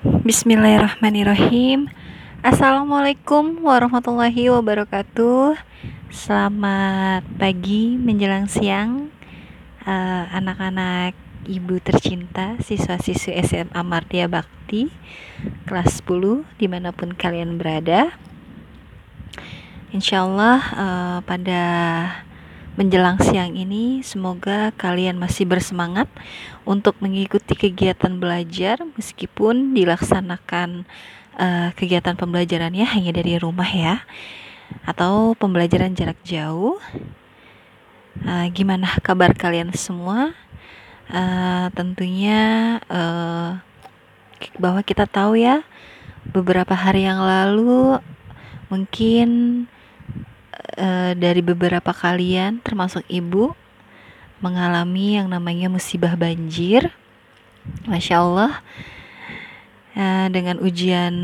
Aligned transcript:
Bismillahirrahmanirrahim. 0.00 1.92
Assalamualaikum 2.40 3.60
warahmatullahi 3.60 4.48
wabarakatuh. 4.48 5.60
Selamat 6.08 7.20
pagi 7.36 8.00
menjelang 8.00 8.48
siang. 8.48 9.12
Eh, 9.84 10.24
Anak-anak 10.32 11.12
uh, 11.12 11.52
ibu 11.52 11.76
tercinta 11.84 12.56
Siswa-siswi 12.64 13.44
SMA 13.44 13.80
Martia 13.84 14.24
Bakti 14.24 14.88
Kelas 15.68 16.00
10 16.00 16.48
di 16.56 16.64
mana 16.64 16.96
pun 16.96 17.12
kalian 17.12 17.60
berada. 17.60 18.16
Insyaallah 19.92 20.60
uh, 20.80 21.18
pada 21.28 21.62
menjelang 22.80 23.20
siang 23.20 23.52
ini 23.52 24.00
semoga 24.00 24.72
kalian 24.80 25.20
masih 25.20 25.44
bersemangat 25.44 26.08
untuk 26.70 26.94
mengikuti 27.02 27.58
kegiatan 27.58 28.14
belajar 28.22 28.78
meskipun 28.94 29.74
dilaksanakan 29.74 30.86
uh, 31.34 31.74
kegiatan 31.74 32.14
pembelajarannya 32.14 32.86
hanya 32.86 33.10
dari 33.10 33.34
rumah 33.42 33.66
ya 33.66 34.06
atau 34.86 35.34
pembelajaran 35.34 35.98
jarak 35.98 36.22
jauh. 36.22 36.78
Uh, 38.22 38.46
gimana 38.54 38.86
kabar 39.02 39.34
kalian 39.34 39.74
semua? 39.74 40.30
Uh, 41.10 41.66
tentunya 41.74 42.78
uh, 42.86 43.58
bahwa 44.62 44.86
kita 44.86 45.10
tahu 45.10 45.42
ya 45.42 45.66
beberapa 46.30 46.78
hari 46.78 47.02
yang 47.02 47.18
lalu 47.18 47.98
mungkin 48.70 49.28
uh, 50.78 51.18
dari 51.18 51.42
beberapa 51.42 51.90
kalian 51.90 52.62
termasuk 52.62 53.02
ibu 53.10 53.58
mengalami 54.40 55.20
yang 55.20 55.28
namanya 55.28 55.68
musibah 55.68 56.16
banjir. 56.16 56.92
Masya 57.84 58.24
Allah, 58.24 58.52
uh, 59.94 60.26
dengan 60.32 60.58
ujian 60.64 61.14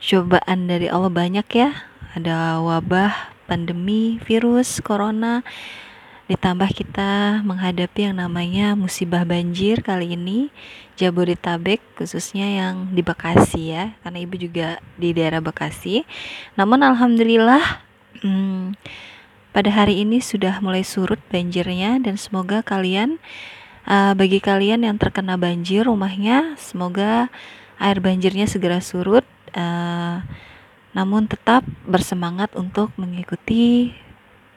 cobaan 0.00 0.68
dari 0.68 0.88
Allah 0.88 1.12
banyak 1.12 1.46
ya. 1.52 1.70
Ada 2.16 2.64
wabah, 2.64 3.36
pandemi, 3.44 4.16
virus, 4.24 4.80
corona. 4.80 5.44
Ditambah 6.26 6.74
kita 6.74 7.44
menghadapi 7.46 8.10
yang 8.10 8.18
namanya 8.18 8.74
musibah 8.74 9.22
banjir 9.22 9.78
kali 9.78 10.18
ini 10.18 10.50
Jabodetabek 10.98 11.78
khususnya 11.94 12.50
yang 12.50 12.90
di 12.90 12.98
Bekasi 12.98 13.70
ya 13.70 13.94
karena 14.02 14.18
ibu 14.18 14.34
juga 14.34 14.82
di 14.98 15.14
daerah 15.14 15.38
Bekasi. 15.38 16.02
Namun 16.58 16.82
alhamdulillah 16.82 17.62
hmm, 18.26 18.74
pada 19.56 19.72
hari 19.72 20.04
ini 20.04 20.20
sudah 20.20 20.60
mulai 20.60 20.84
surut 20.84 21.16
banjirnya 21.32 21.96
dan 22.04 22.20
semoga 22.20 22.60
kalian 22.60 23.16
uh, 23.88 24.12
bagi 24.12 24.36
kalian 24.36 24.84
yang 24.84 25.00
terkena 25.00 25.40
banjir 25.40 25.88
rumahnya 25.88 26.60
semoga 26.60 27.32
air 27.80 27.96
banjirnya 28.04 28.44
segera 28.44 28.84
surut 28.84 29.24
uh, 29.56 30.20
namun 30.92 31.24
tetap 31.24 31.64
bersemangat 31.88 32.52
untuk 32.52 32.92
mengikuti 33.00 33.96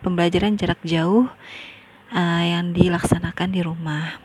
pembelajaran 0.03 0.59
jarak 0.59 0.83
jauh 0.83 1.31
uh, 2.11 2.43
yang 2.43 2.71
dilaksanakan 2.71 3.49
di 3.51 3.59
rumah. 3.59 4.19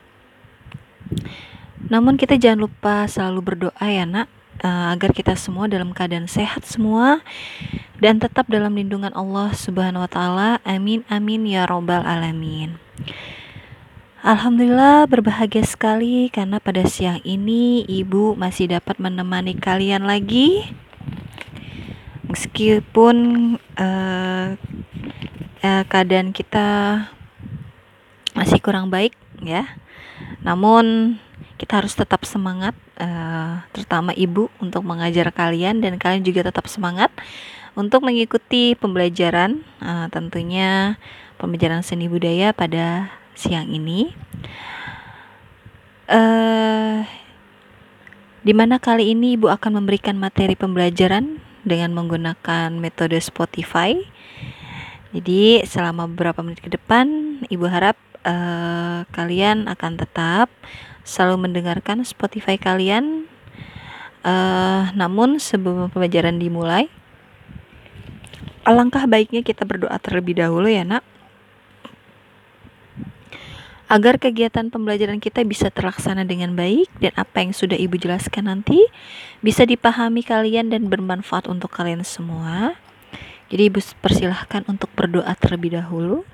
Namun 1.91 2.15
kita 2.15 2.39
jangan 2.39 2.71
lupa 2.71 3.11
selalu 3.11 3.41
berdoa 3.43 3.87
ya 3.87 4.07
nak 4.07 4.31
uh, 4.65 4.97
agar 4.97 5.13
kita 5.13 5.37
semua 5.37 5.69
dalam 5.69 5.93
keadaan 5.93 6.25
sehat 6.25 6.65
semua 6.65 7.21
dan 8.01 8.17
tetap 8.17 8.49
dalam 8.49 8.73
lindungan 8.73 9.13
Allah 9.13 9.53
Subhanahu 9.53 10.09
wa 10.09 10.11
taala. 10.11 10.51
Amin 10.65 11.05
amin 11.13 11.45
ya 11.45 11.69
robbal 11.69 12.03
alamin. 12.03 12.81
Alhamdulillah 14.25 15.05
berbahagia 15.05 15.69
sekali 15.69 16.33
karena 16.33 16.57
pada 16.57 16.89
siang 16.89 17.21
ini 17.29 17.85
ibu 17.85 18.33
masih 18.33 18.73
dapat 18.73 18.97
menemani 18.97 19.53
kalian 19.53 20.09
lagi 20.09 20.65
meskipun 22.25 23.17
uh, 23.77 24.57
uh, 25.61 25.83
keadaan 25.93 26.33
kita 26.33 26.67
masih 28.33 28.65
kurang 28.65 28.89
baik 28.89 29.13
ya. 29.45 29.69
Namun 30.41 31.17
kita 31.55 31.83
harus 31.83 31.95
tetap 31.95 32.27
semangat 32.27 32.75
uh, 32.99 33.63
terutama 33.71 34.11
ibu 34.15 34.51
untuk 34.59 34.83
mengajar 34.83 35.31
kalian 35.31 35.79
dan 35.79 35.97
kalian 36.01 36.27
juga 36.27 36.51
tetap 36.51 36.67
semangat 36.67 37.15
untuk 37.75 38.07
mengikuti 38.07 38.79
pembelajaran 38.79 39.63
uh, 39.83 40.07
tentunya 40.11 40.99
pembelajaran 41.39 41.83
seni 41.83 42.07
budaya 42.07 42.55
pada 42.55 43.11
siang 43.35 43.67
ini. 43.71 44.15
Uh, 46.07 47.03
di 48.45 48.53
mana 48.53 48.77
kali 48.77 49.17
ini 49.17 49.41
Ibu 49.41 49.49
akan 49.49 49.81
memberikan 49.81 50.21
materi 50.21 50.53
pembelajaran 50.53 51.41
dengan 51.65 51.97
menggunakan 51.97 52.77
metode 52.77 53.17
Spotify. 53.19 53.97
Jadi 55.17 55.65
selama 55.65 56.05
beberapa 56.05 56.45
menit 56.45 56.61
ke 56.61 56.69
depan, 56.69 57.41
Ibu 57.49 57.65
harap 57.67 57.97
uh, 58.23 59.09
kalian 59.17 59.67
akan 59.67 59.93
tetap 59.97 60.53
selalu 61.05 61.47
mendengarkan 61.49 62.03
Spotify 62.03 62.59
kalian. 62.59 63.29
Uh, 64.25 64.89
namun 64.97 65.37
sebelum 65.37 65.93
pembelajaran 65.93 66.41
dimulai, 66.41 66.89
Alangkah 68.65 69.05
baiknya 69.05 69.45
kita 69.45 69.69
berdoa 69.69 69.93
terlebih 70.01 70.41
dahulu 70.41 70.73
ya 70.73 70.89
nak 70.89 71.05
agar 73.93 74.17
kegiatan 74.17 74.73
pembelajaran 74.73 75.21
kita 75.21 75.45
bisa 75.45 75.69
terlaksana 75.69 76.25
dengan 76.25 76.57
baik 76.57 76.89
dan 76.97 77.13
apa 77.21 77.45
yang 77.45 77.53
sudah 77.53 77.77
Ibu 77.77 78.01
jelaskan 78.01 78.49
nanti 78.49 78.81
bisa 79.45 79.69
dipahami 79.69 80.25
kalian 80.25 80.73
dan 80.73 80.89
bermanfaat 80.89 81.45
untuk 81.45 81.69
kalian 81.77 82.01
semua. 82.09 82.81
Jadi 83.53 83.69
Ibu 83.69 83.85
persilahkan 84.01 84.65
untuk 84.65 84.89
berdoa 84.97 85.37
terlebih 85.37 85.77
dahulu. 85.77 86.25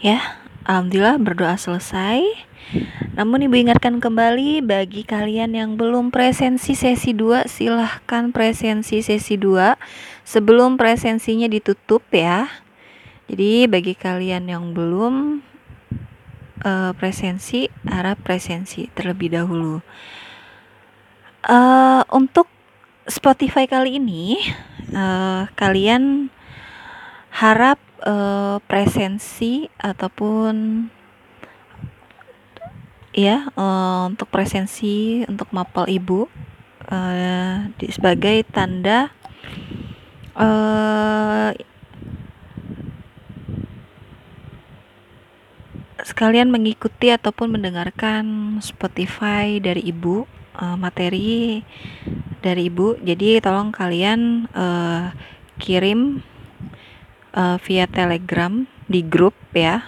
Ya, 0.00 0.40
alhamdulillah 0.64 1.20
berdoa 1.20 1.60
selesai. 1.60 2.24
Namun 3.12 3.44
Ibu 3.44 3.68
ingatkan 3.68 4.00
kembali 4.00 4.64
bagi 4.64 5.04
kalian 5.04 5.52
yang 5.52 5.76
belum 5.76 6.08
presensi 6.08 6.72
sesi 6.72 7.12
2 7.12 7.44
silahkan 7.44 8.32
presensi 8.32 9.04
sesi 9.04 9.36
2 9.36 9.76
sebelum 10.24 10.80
presensinya 10.80 11.44
ditutup 11.52 12.00
ya. 12.16 12.48
Jadi 13.28 13.68
bagi 13.68 13.92
kalian 13.92 14.48
yang 14.48 14.72
belum 14.72 15.44
uh, 16.64 16.96
presensi 16.96 17.68
harap 17.84 18.24
presensi 18.24 18.88
terlebih 18.96 19.36
dahulu. 19.36 19.84
Uh, 21.44 22.08
untuk 22.08 22.48
Spotify 23.04 23.68
kali 23.68 24.00
ini 24.00 24.40
uh, 24.96 25.44
kalian 25.60 26.32
harap 27.36 27.76
uh, 28.04 28.56
presensi 28.64 29.68
ataupun 29.80 30.86
ya 33.10 33.50
uh, 33.58 34.06
untuk 34.06 34.30
presensi 34.30 35.26
untuk 35.26 35.50
mapel 35.50 35.90
ibu 35.90 36.30
uh, 36.90 37.56
di, 37.74 37.90
sebagai 37.90 38.46
tanda 38.48 39.10
uh, 40.38 41.50
sekalian 46.00 46.48
mengikuti 46.48 47.12
ataupun 47.12 47.54
mendengarkan 47.54 48.56
Spotify 48.64 49.60
dari 49.60 49.84
ibu 49.84 50.24
uh, 50.56 50.76
materi 50.76 51.62
dari 52.40 52.72
ibu. 52.72 52.96
Jadi 53.00 53.40
tolong 53.44 53.70
kalian 53.70 54.48
uh, 54.56 55.12
kirim 55.60 56.24
uh, 57.34 57.56
via 57.62 57.86
telegram 57.86 58.66
di 58.90 59.02
grup 59.04 59.36
ya. 59.54 59.86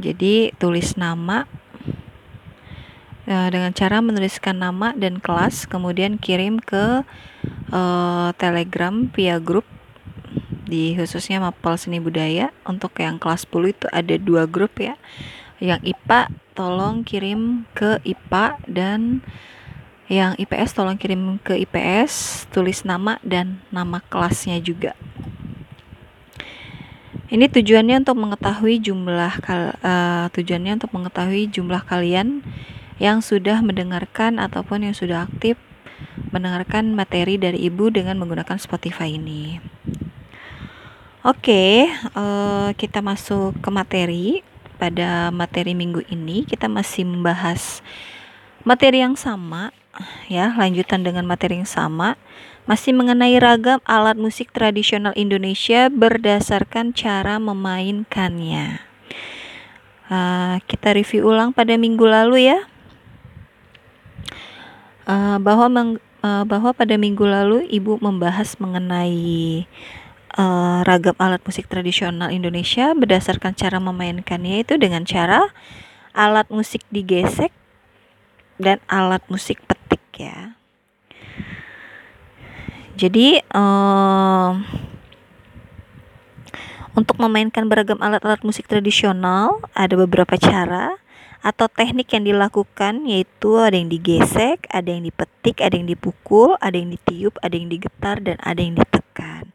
Jadi 0.00 0.52
tulis 0.60 1.00
nama 1.00 1.48
uh, 3.24 3.48
dengan 3.48 3.72
cara 3.72 4.04
menuliskan 4.04 4.60
nama 4.60 4.92
dan 4.92 5.20
kelas 5.20 5.64
kemudian 5.64 6.20
kirim 6.20 6.60
ke 6.60 7.04
uh, 7.72 8.28
telegram 8.36 9.08
via 9.12 9.40
grup. 9.40 9.64
Di 10.64 10.96
khususnya 10.96 11.44
mapel 11.44 11.76
seni 11.76 12.00
budaya 12.00 12.48
untuk 12.64 12.96
yang 12.96 13.20
kelas 13.20 13.44
10 13.44 13.76
itu 13.76 13.86
ada 13.92 14.14
dua 14.16 14.48
grup 14.48 14.80
ya. 14.80 14.96
Yang 15.60 15.94
IPA 15.94 16.20
tolong 16.56 17.04
kirim 17.04 17.68
ke 17.76 18.00
IPA 18.02 18.46
dan 18.68 19.00
yang 20.08 20.36
IPS 20.36 20.76
tolong 20.76 21.00
kirim 21.00 21.40
ke 21.40 21.56
IPS 21.64 22.44
tulis 22.52 22.84
nama 22.84 23.16
dan 23.24 23.64
nama 23.72 24.04
kelasnya 24.04 24.60
juga 24.60 24.92
ini 27.32 27.48
tujuannya 27.48 28.04
untuk 28.04 28.16
mengetahui 28.20 28.84
jumlah 28.84 29.32
uh, 29.48 30.26
tujuannya 30.28 30.76
untuk 30.76 30.92
mengetahui 30.92 31.48
jumlah 31.48 31.80
kalian 31.88 32.44
yang 33.00 33.24
sudah 33.24 33.64
mendengarkan 33.64 34.36
ataupun 34.36 34.86
yang 34.88 34.94
sudah 34.94 35.24
aktif 35.24 35.56
mendengarkan 36.30 36.92
materi 36.92 37.40
dari 37.40 37.64
ibu 37.64 37.88
dengan 37.90 38.18
menggunakan 38.18 38.58
Spotify 38.60 39.14
ini. 39.14 39.58
Oke, 41.24 41.88
uh, 42.12 42.70
kita 42.76 43.00
masuk 43.00 43.56
ke 43.64 43.68
materi 43.72 44.26
pada 44.76 45.32
materi 45.32 45.72
minggu 45.72 46.04
ini 46.12 46.44
kita 46.44 46.68
masih 46.68 47.06
membahas 47.08 47.80
materi 48.66 49.00
yang 49.00 49.16
sama 49.16 49.72
ya, 50.28 50.52
lanjutan 50.58 51.00
dengan 51.00 51.24
materi 51.24 51.62
yang 51.62 51.70
sama 51.70 52.20
masih 52.64 52.96
mengenai 52.96 53.36
ragam 53.36 53.80
alat 53.84 54.16
musik 54.16 54.48
tradisional 54.48 55.12
Indonesia 55.16 55.92
berdasarkan 55.92 56.96
cara 56.96 57.36
memainkannya. 57.36 58.80
Uh, 60.08 60.60
kita 60.64 60.96
review 60.96 61.28
ulang 61.28 61.52
pada 61.52 61.76
minggu 61.76 62.04
lalu 62.04 62.48
ya. 62.52 62.58
Uh, 65.04 65.36
bahwa 65.36 65.68
meng, 65.68 65.90
uh, 66.24 66.44
bahwa 66.48 66.72
pada 66.72 66.96
minggu 66.96 67.28
lalu 67.28 67.68
ibu 67.68 68.00
membahas 68.00 68.56
mengenai 68.56 69.68
uh, 70.40 70.80
ragam 70.88 71.12
alat 71.20 71.44
musik 71.44 71.68
tradisional 71.68 72.32
Indonesia 72.32 72.96
berdasarkan 72.96 73.52
cara 73.52 73.76
memainkannya 73.76 74.64
itu 74.64 74.80
dengan 74.80 75.04
cara 75.04 75.52
alat 76.16 76.48
musik 76.48 76.80
digesek 76.88 77.52
dan 78.56 78.80
alat 78.88 79.20
musik 79.28 79.60
petik 79.68 80.00
ya. 80.16 80.56
Jadi 82.94 83.42
um, 83.50 84.62
untuk 86.94 87.18
memainkan 87.18 87.66
beragam 87.66 87.98
alat-alat 87.98 88.46
musik 88.46 88.70
tradisional 88.70 89.58
ada 89.74 89.98
beberapa 89.98 90.38
cara 90.38 90.94
atau 91.44 91.66
teknik 91.68 92.14
yang 92.14 92.24
dilakukan 92.24 93.04
yaitu 93.04 93.58
ada 93.58 93.74
yang 93.76 93.90
digesek, 93.90 94.64
ada 94.70 94.94
yang 94.94 95.02
dipetik, 95.02 95.58
ada 95.60 95.74
yang 95.74 95.90
dipukul, 95.90 96.54
ada 96.62 96.78
yang 96.78 96.94
ditiup, 96.94 97.34
ada 97.42 97.58
yang 97.58 97.68
digetar 97.68 98.22
dan 98.22 98.38
ada 98.40 98.62
yang 98.62 98.78
ditekan. 98.78 99.50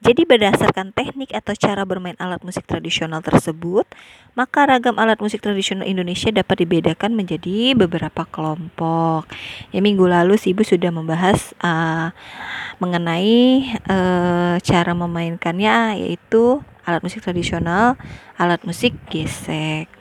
Jadi 0.00 0.24
berdasarkan 0.24 0.96
teknik 0.96 1.28
atau 1.36 1.52
cara 1.52 1.84
bermain 1.84 2.16
alat 2.16 2.40
musik 2.40 2.64
tradisional 2.64 3.20
tersebut, 3.20 3.84
maka 4.32 4.64
ragam 4.64 4.96
alat 4.96 5.20
musik 5.20 5.44
tradisional 5.44 5.84
Indonesia 5.84 6.32
dapat 6.32 6.64
dibedakan 6.64 7.12
menjadi 7.12 7.76
beberapa 7.76 8.24
kelompok. 8.24 9.28
Ya 9.76 9.84
minggu 9.84 10.08
lalu 10.08 10.40
si 10.40 10.56
Ibu 10.56 10.64
sudah 10.64 10.88
membahas 10.88 11.52
uh, 11.60 12.16
mengenai 12.80 13.76
uh, 13.92 14.56
cara 14.64 14.92
memainkannya 14.96 16.00
yaitu 16.00 16.64
alat 16.88 17.04
musik 17.04 17.20
tradisional, 17.20 18.00
alat 18.40 18.64
musik 18.64 18.96
gesek. 19.12 19.99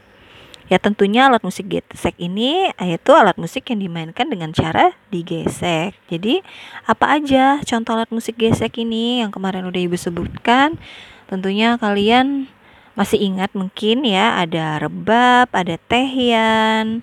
Ya 0.69 0.77
tentunya 0.77 1.25
alat 1.25 1.41
musik 1.41 1.65
gesek 1.65 2.13
ini 2.21 2.69
yaitu 2.77 3.17
alat 3.17 3.33
musik 3.41 3.65
yang 3.73 3.81
dimainkan 3.81 4.29
dengan 4.29 4.53
cara 4.53 4.93
digesek. 5.09 5.97
Jadi 6.13 6.45
apa 6.85 7.17
aja 7.17 7.57
contoh 7.65 7.97
alat 7.97 8.13
musik 8.13 8.37
gesek 8.37 8.77
ini 8.77 9.25
yang 9.25 9.33
kemarin 9.33 9.65
udah 9.65 9.81
ibu 9.81 9.97
sebutkan? 9.97 10.77
Tentunya 11.25 11.73
kalian 11.81 12.45
masih 12.93 13.17
ingat 13.17 13.49
mungkin 13.57 14.05
ya 14.05 14.37
ada 14.37 14.77
rebab, 14.77 15.49
ada 15.57 15.81
tehian, 15.89 17.01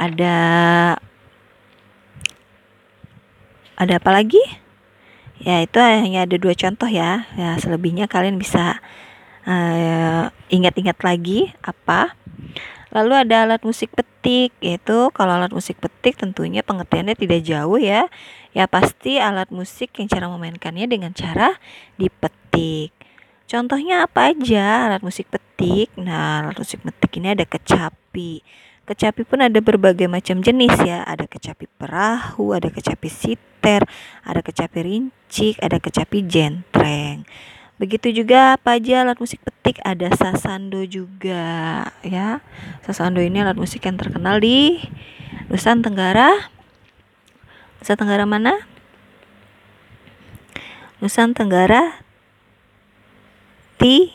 ada 0.00 0.36
ada 3.76 3.92
apa 4.00 4.08
lagi? 4.08 4.40
Ya 5.44 5.60
itu 5.60 5.76
hanya 5.76 6.24
ada 6.24 6.40
dua 6.40 6.56
contoh 6.56 6.88
ya. 6.88 7.28
Ya 7.36 7.60
selebihnya 7.60 8.08
kalian 8.08 8.40
bisa 8.40 8.80
uh, 9.44 10.32
ingat-ingat 10.48 10.96
lagi 11.04 11.52
apa 11.60 12.16
Lalu 12.96 13.12
ada 13.28 13.44
alat 13.44 13.60
musik 13.60 13.92
petik, 13.92 14.56
yaitu 14.64 15.12
kalau 15.12 15.36
alat 15.36 15.52
musik 15.52 15.76
petik 15.76 16.16
tentunya 16.16 16.64
pengertiannya 16.64 17.12
tidak 17.12 17.44
jauh 17.44 17.76
ya. 17.76 18.08
Ya 18.56 18.64
pasti 18.64 19.20
alat 19.20 19.52
musik 19.52 19.92
yang 20.00 20.08
cara 20.08 20.32
memainkannya 20.32 20.88
dengan 20.88 21.12
cara 21.12 21.60
dipetik. 22.00 22.96
Contohnya 23.44 24.08
apa 24.08 24.32
aja 24.32 24.88
alat 24.88 25.04
musik 25.04 25.28
petik? 25.28 25.92
Nah, 26.00 26.40
alat 26.40 26.56
musik 26.56 26.80
petik 26.80 27.20
ini 27.20 27.36
ada 27.36 27.44
kecapi. 27.44 28.40
Kecapi 28.88 29.28
pun 29.28 29.44
ada 29.44 29.60
berbagai 29.60 30.08
macam 30.08 30.40
jenis 30.40 30.72
ya. 30.80 31.04
Ada 31.04 31.28
kecapi 31.28 31.68
perahu, 31.76 32.56
ada 32.56 32.72
kecapi 32.72 33.12
siter, 33.12 33.84
ada 34.24 34.40
kecapi 34.40 34.78
rincik, 34.80 35.60
ada 35.60 35.76
kecapi 35.76 36.24
jentreng. 36.24 37.28
Begitu 37.76 38.24
juga 38.24 38.56
apa 38.56 38.80
aja 38.80 39.04
alat 39.04 39.20
musik 39.20 39.44
petik 39.44 39.84
ada 39.84 40.08
sasando 40.16 40.80
juga 40.88 41.84
ya. 42.00 42.40
Sasando 42.88 43.20
ini 43.20 43.44
alat 43.44 43.60
musik 43.60 43.84
yang 43.84 44.00
terkenal 44.00 44.40
di 44.40 44.80
Nusa 45.52 45.76
Tenggara. 45.76 46.32
Nusa 47.76 47.92
Tenggara 48.00 48.24
mana? 48.24 48.56
Nusa 51.04 51.28
Tenggara 51.36 52.00
di 53.76 54.08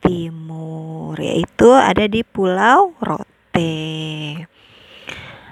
timur 0.00 1.20
yaitu 1.20 1.68
ada 1.76 2.08
di 2.08 2.24
Pulau 2.24 2.96
Rote. 2.96 3.76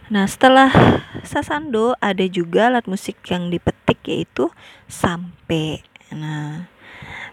Nah, 0.09 0.25
setelah 0.25 0.73
sasando 1.21 1.93
ada 2.01 2.25
juga 2.25 2.73
alat 2.73 2.89
musik 2.89 3.21
yang 3.29 3.53
dipetik 3.53 4.01
yaitu 4.09 4.49
sampe. 4.89 5.85
Nah, 6.09 6.73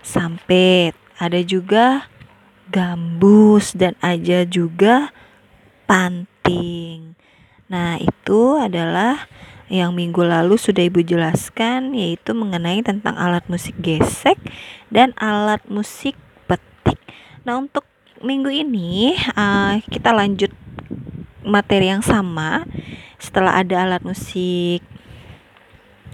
sampet, 0.05 0.93
ada 1.17 1.41
juga 1.41 2.05
gambus 2.69 3.73
dan 3.73 3.97
aja 4.05 4.45
juga 4.45 5.09
panting. 5.89 7.17
Nah, 7.65 7.97
itu 7.97 8.61
adalah 8.61 9.25
yang 9.65 9.97
minggu 9.97 10.21
lalu 10.21 10.61
sudah 10.61 10.85
Ibu 10.85 11.01
jelaskan 11.01 11.97
yaitu 11.97 12.37
mengenai 12.37 12.85
tentang 12.85 13.17
alat 13.17 13.41
musik 13.49 13.73
gesek 13.81 14.37
dan 14.93 15.09
alat 15.17 15.65
musik 15.65 16.13
petik. 16.45 17.01
Nah, 17.41 17.57
untuk 17.57 17.89
minggu 18.21 18.53
ini 18.53 19.17
uh, 19.33 19.81
kita 19.89 20.13
lanjut 20.13 20.53
materi 21.41 21.89
yang 21.89 22.05
sama. 22.05 22.65
Setelah 23.17 23.65
ada 23.65 23.89
alat 23.89 24.05
musik 24.05 24.85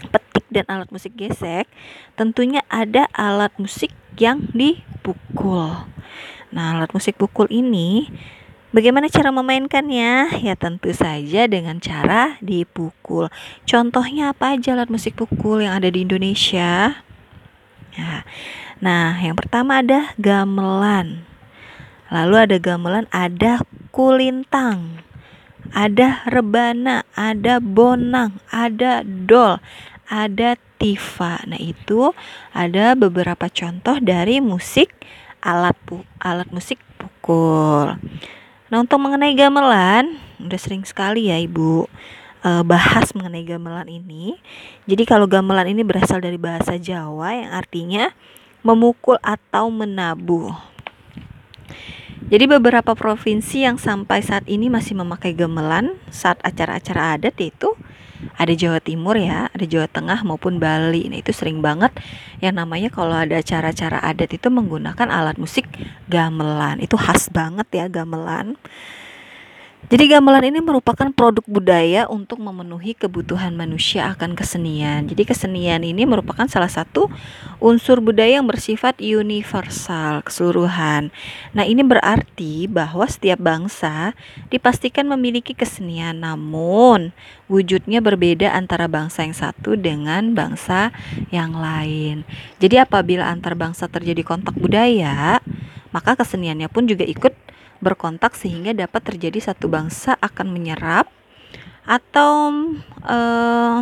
petik 0.10 0.46
dan 0.50 0.66
alat 0.66 0.90
musik 0.90 1.14
gesek, 1.14 1.70
tentunya 2.18 2.66
ada 2.72 3.06
alat 3.14 3.54
musik 3.62 3.94
yang 4.18 4.50
dipukul. 4.56 5.86
Nah, 6.52 6.76
alat 6.76 6.92
musik 6.92 7.16
pukul 7.16 7.48
ini 7.48 8.10
bagaimana 8.76 9.08
cara 9.08 9.32
memainkannya? 9.32 10.42
Ya 10.42 10.56
tentu 10.58 10.92
saja 10.92 11.48
dengan 11.48 11.80
cara 11.80 12.42
dipukul. 12.44 13.32
Contohnya 13.64 14.34
apa 14.34 14.58
aja 14.58 14.76
alat 14.76 14.92
musik 14.92 15.16
pukul 15.16 15.64
yang 15.64 15.78
ada 15.78 15.88
di 15.88 16.04
Indonesia? 16.04 17.04
Ya. 17.96 18.24
Nah, 18.82 19.20
yang 19.22 19.38
pertama 19.38 19.84
ada 19.84 20.12
gamelan. 20.18 21.24
Lalu 22.12 22.36
ada 22.36 22.58
gamelan, 22.60 23.08
ada 23.08 23.64
kulintang, 23.96 25.00
ada 25.72 26.24
rebana, 26.28 27.08
ada 27.16 27.64
bonang, 27.64 28.44
ada 28.52 29.04
dol, 29.08 29.64
ada 30.12 30.60
tifa. 30.76 31.40
Nah, 31.48 31.56
itu 31.56 32.12
ada 32.52 33.00
beberapa 33.00 33.48
contoh 33.48 33.96
dari 34.04 34.44
musik 34.44 34.92
alat 35.40 35.74
pu 35.88 36.04
alat 36.20 36.52
musik 36.52 36.78
pukul. 37.00 37.96
Nah, 38.68 38.78
untuk 38.84 39.00
mengenai 39.00 39.32
gamelan, 39.34 40.20
udah 40.44 40.60
sering 40.60 40.84
sekali 40.84 41.32
ya 41.32 41.40
Ibu 41.40 41.88
uh, 42.44 42.64
bahas 42.68 43.16
mengenai 43.16 43.48
gamelan 43.48 43.88
ini. 43.88 44.38
Jadi 44.86 45.04
kalau 45.08 45.26
gamelan 45.30 45.72
ini 45.72 45.88
berasal 45.88 46.20
dari 46.20 46.38
bahasa 46.38 46.76
Jawa 46.76 47.32
yang 47.32 47.52
artinya 47.56 48.12
memukul 48.62 49.18
atau 49.26 49.72
menabuh. 49.74 50.54
Jadi 52.32 52.48
beberapa 52.48 52.96
provinsi 52.96 53.68
yang 53.68 53.76
sampai 53.76 54.24
saat 54.24 54.48
ini 54.48 54.72
masih 54.72 54.96
memakai 54.96 55.36
gamelan 55.36 56.00
saat 56.08 56.40
acara-acara 56.48 57.20
adat 57.20 57.36
yaitu 57.36 57.76
ada 58.40 58.56
Jawa 58.56 58.80
Timur 58.80 59.20
ya, 59.20 59.52
ada 59.52 59.68
Jawa 59.68 59.92
Tengah 59.92 60.24
maupun 60.24 60.56
Bali. 60.56 61.12
Nah, 61.12 61.20
itu 61.20 61.36
sering 61.36 61.60
banget 61.60 61.92
yang 62.40 62.56
namanya 62.56 62.88
kalau 62.88 63.20
ada 63.20 63.36
acara-acara 63.36 64.00
adat 64.00 64.32
itu 64.32 64.48
menggunakan 64.48 65.12
alat 65.12 65.36
musik 65.36 65.68
gamelan. 66.08 66.80
Itu 66.80 66.96
khas 66.96 67.28
banget 67.28 67.68
ya 67.76 67.92
gamelan. 67.92 68.56
Jadi 69.90 70.14
gamelan 70.14 70.46
ini 70.46 70.62
merupakan 70.62 71.10
produk 71.10 71.42
budaya 71.50 72.06
untuk 72.06 72.38
memenuhi 72.38 72.94
kebutuhan 72.94 73.58
manusia 73.58 74.14
akan 74.14 74.38
kesenian. 74.38 75.10
Jadi 75.10 75.26
kesenian 75.26 75.82
ini 75.82 76.06
merupakan 76.06 76.46
salah 76.46 76.70
satu 76.70 77.10
unsur 77.58 77.98
budaya 77.98 78.38
yang 78.38 78.46
bersifat 78.46 79.02
universal, 79.02 80.22
keseluruhan. 80.22 81.10
Nah, 81.58 81.66
ini 81.66 81.82
berarti 81.82 82.70
bahwa 82.70 83.10
setiap 83.10 83.42
bangsa 83.42 84.14
dipastikan 84.54 85.10
memiliki 85.10 85.58
kesenian, 85.58 86.22
namun 86.22 87.10
wujudnya 87.50 88.06
berbeda 88.06 88.54
antara 88.54 88.86
bangsa 88.86 89.26
yang 89.26 89.34
satu 89.34 89.74
dengan 89.74 90.38
bangsa 90.38 90.94
yang 91.34 91.58
lain. 91.58 92.22
Jadi 92.62 92.78
apabila 92.78 93.26
antar 93.34 93.58
bangsa 93.58 93.90
terjadi 93.90 94.22
kontak 94.22 94.54
budaya, 94.56 95.42
maka 95.92 96.16
keseniannya 96.16 96.72
pun 96.72 96.88
juga 96.88 97.04
ikut 97.04 97.51
berkontak 97.82 98.38
sehingga 98.38 98.72
dapat 98.78 99.02
terjadi 99.02 99.52
satu 99.52 99.68
bangsa 99.68 100.16
akan 100.22 100.54
menyerap 100.54 101.10
atau 101.84 102.54
uh, 103.04 103.82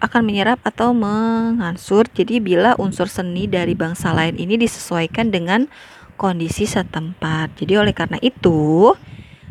akan 0.00 0.22
menyerap 0.24 0.60
atau 0.64 0.92
mengansur. 0.96 2.08
Jadi 2.08 2.40
bila 2.40 2.76
unsur 2.80 3.08
seni 3.08 3.48
dari 3.48 3.76
bangsa 3.76 4.12
lain 4.12 4.36
ini 4.40 4.56
disesuaikan 4.56 5.28
dengan 5.28 5.68
kondisi 6.16 6.64
setempat. 6.64 7.60
Jadi 7.60 7.76
oleh 7.76 7.92
karena 7.92 8.16
itu, 8.24 8.92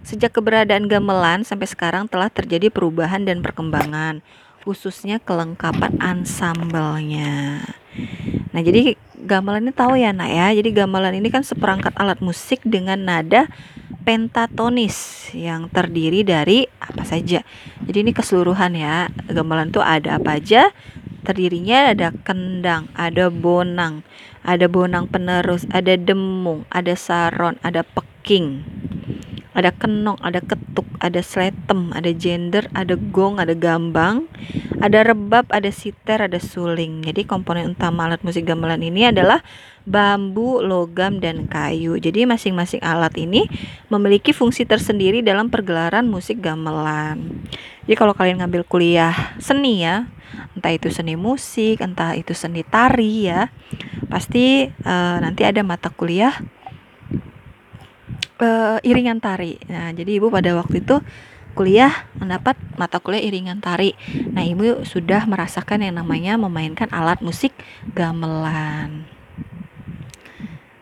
sejak 0.01 0.33
keberadaan 0.33 0.89
gamelan 0.89 1.45
sampai 1.45 1.69
sekarang 1.69 2.09
telah 2.09 2.29
terjadi 2.29 2.74
perubahan 2.74 3.25
dan 3.25 3.45
perkembangan, 3.45 4.25
khususnya 4.65 5.21
kelengkapan 5.21 5.97
ansamblenya. 6.01 7.62
Nah, 8.56 8.62
jadi 8.64 8.96
gamelan 9.20 9.68
ini 9.68 9.74
tahu 9.75 10.00
ya, 10.00 10.16
Nak 10.16 10.32
ya. 10.32 10.48
Jadi 10.56 10.70
gamelan 10.72 11.16
ini 11.20 11.28
kan 11.28 11.44
seperangkat 11.44 11.92
alat 12.00 12.24
musik 12.24 12.64
dengan 12.64 13.04
nada 13.04 13.52
pentatonis 14.06 15.28
yang 15.34 15.68
terdiri 15.68 16.22
dari 16.22 16.64
apa 16.80 17.04
saja. 17.04 17.42
Jadi 17.84 17.98
ini 18.06 18.12
keseluruhan 18.14 18.78
ya. 18.78 19.10
Gamelan 19.28 19.74
itu 19.74 19.82
ada 19.82 20.22
apa 20.22 20.38
aja? 20.40 20.72
Terdirinya 21.25 21.92
ada 21.92 22.14
kendang, 22.14 22.86
ada 22.94 23.34
bonang, 23.34 24.06
ada 24.46 24.70
bonang 24.70 25.10
penerus, 25.10 25.66
ada 25.74 25.98
demung, 25.98 26.70
ada 26.70 26.94
saron, 26.94 27.58
ada 27.66 27.82
peking 27.82 28.62
ada 29.55 29.71
kenong, 29.71 30.19
ada 30.19 30.43
ketuk, 30.43 30.83
ada 31.00 31.24
sletem, 31.24 31.95
ada 31.95 32.12
gender, 32.12 32.67
ada 32.75 33.00
gong, 33.00 33.39
ada 33.39 33.55
gambang, 33.55 34.27
ada 34.83 35.07
rebab, 35.07 35.47
ada 35.47 35.71
siter, 35.71 36.27
ada 36.27 36.35
suling. 36.43 37.07
Jadi 37.07 37.24
komponen 37.24 37.71
utama 37.71 38.03
alat 38.12 38.19
musik 38.27 38.43
gamelan 38.43 38.83
ini 38.83 39.07
adalah 39.07 39.39
bambu, 39.88 40.59
logam, 40.59 41.24
dan 41.24 41.47
kayu. 41.47 41.95
Jadi 41.95 42.27
masing-masing 42.27 42.83
alat 42.83 43.15
ini 43.15 43.47
memiliki 43.88 44.35
fungsi 44.35 44.67
tersendiri 44.67 45.24
dalam 45.24 45.47
pergelaran 45.47 46.03
musik 46.12 46.43
gamelan. 46.43 47.47
Jadi 47.88 47.95
kalau 47.95 48.12
kalian 48.12 48.43
ngambil 48.43 48.67
kuliah 48.67 49.39
seni 49.39 49.88
ya, 49.88 50.12
entah 50.59 50.75
itu 50.75 50.91
seni 50.91 51.15
musik, 51.15 51.79
entah 51.79 52.12
itu 52.19 52.35
seni 52.35 52.67
tari 52.67 53.31
ya, 53.31 53.47
pasti 54.12 54.67
uh, 54.67 55.17
nanti 55.24 55.47
ada 55.47 55.63
mata 55.63 55.88
kuliah 55.88 56.35
uh, 58.42 58.77
iringan 58.84 59.20
tari. 59.24 59.60
Nah, 59.68 59.92
jadi 59.92 60.20
ibu 60.20 60.27
pada 60.32 60.56
waktu 60.56 60.84
itu 60.84 61.00
kuliah 61.56 62.08
mendapat 62.20 62.60
mata 62.75 63.00
kuliah 63.00 63.24
iringan 63.24 63.63
tari. 63.63 63.96
Nah, 64.36 64.44
ibu 64.44 64.84
sudah 64.84 65.24
merasakan 65.27 65.86
yang 65.88 65.96
namanya 66.00 66.36
memainkan 66.36 66.92
alat 66.92 67.24
musik 67.24 67.56
gamelan. 67.96 69.08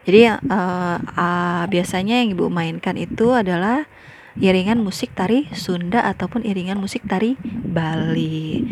Jadi 0.04 0.28
uh, 0.28 1.00
uh, 1.00 1.64
biasanya 1.72 2.20
yang 2.20 2.36
ibu 2.36 2.52
mainkan 2.52 3.00
itu 3.00 3.32
adalah 3.32 3.88
iringan 4.36 4.82
musik 4.82 5.16
tari 5.16 5.48
Sunda 5.56 6.04
ataupun 6.04 6.44
iringan 6.44 6.76
musik 6.82 7.08
tari 7.08 7.40
Bali. 7.46 8.68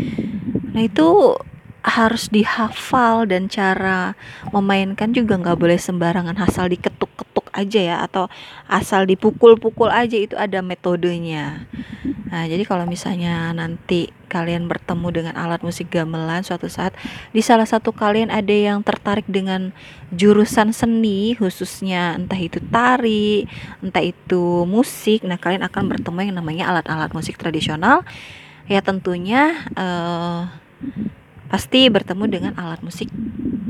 Nah 0.76 0.84
itu 0.84 1.40
harus 1.82 2.30
dihafal 2.30 3.26
dan 3.26 3.50
cara 3.50 4.14
memainkan 4.54 5.10
juga 5.18 5.38
nggak 5.38 5.58
boleh 5.58 5.82
sembarangan 5.82 6.38
asal 6.38 6.70
diketuk-ketuk 6.70 7.50
aja 7.52 7.80
ya 7.82 7.98
atau 8.06 8.30
asal 8.70 9.04
dipukul-pukul 9.10 9.90
aja 9.90 10.16
itu 10.16 10.38
ada 10.38 10.62
metodenya. 10.62 11.66
Nah, 12.32 12.48
jadi 12.48 12.64
kalau 12.64 12.88
misalnya 12.88 13.52
nanti 13.52 14.08
kalian 14.32 14.72
bertemu 14.72 15.08
dengan 15.12 15.34
alat 15.36 15.60
musik 15.68 15.92
gamelan 15.92 16.48
suatu 16.48 16.72
saat 16.72 16.96
di 17.36 17.44
salah 17.44 17.68
satu 17.68 17.92
kalian 17.92 18.32
ada 18.32 18.56
yang 18.56 18.80
tertarik 18.88 19.28
dengan 19.28 19.76
jurusan 20.16 20.72
seni 20.72 21.36
khususnya 21.36 22.16
entah 22.16 22.40
itu 22.40 22.64
tari, 22.72 23.44
entah 23.84 24.00
itu 24.00 24.64
musik. 24.64 25.28
Nah, 25.28 25.36
kalian 25.36 25.68
akan 25.68 25.92
bertemu 25.92 26.32
yang 26.32 26.38
namanya 26.40 26.72
alat-alat 26.72 27.12
musik 27.12 27.36
tradisional. 27.36 28.08
Ya 28.72 28.80
tentunya 28.80 29.68
uh, 29.76 30.48
pasti 31.52 31.92
bertemu 31.92 32.24
dengan 32.32 32.54
alat 32.56 32.80
musik 32.80 33.12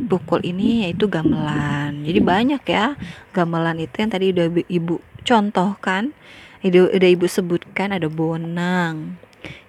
pukul 0.05 0.45
ini 0.45 0.85
yaitu 0.85 1.09
gamelan. 1.09 2.05
Jadi 2.05 2.19
banyak 2.21 2.61
ya 2.69 2.93
gamelan 3.33 3.81
itu 3.81 3.95
yang 4.05 4.11
tadi 4.13 4.29
udah 4.29 4.45
ibu 4.69 5.01
contohkan, 5.25 6.13
itu 6.61 6.85
udah 6.85 7.09
ibu 7.09 7.25
sebutkan 7.25 7.97
ada 7.97 8.05
bonang. 8.05 9.17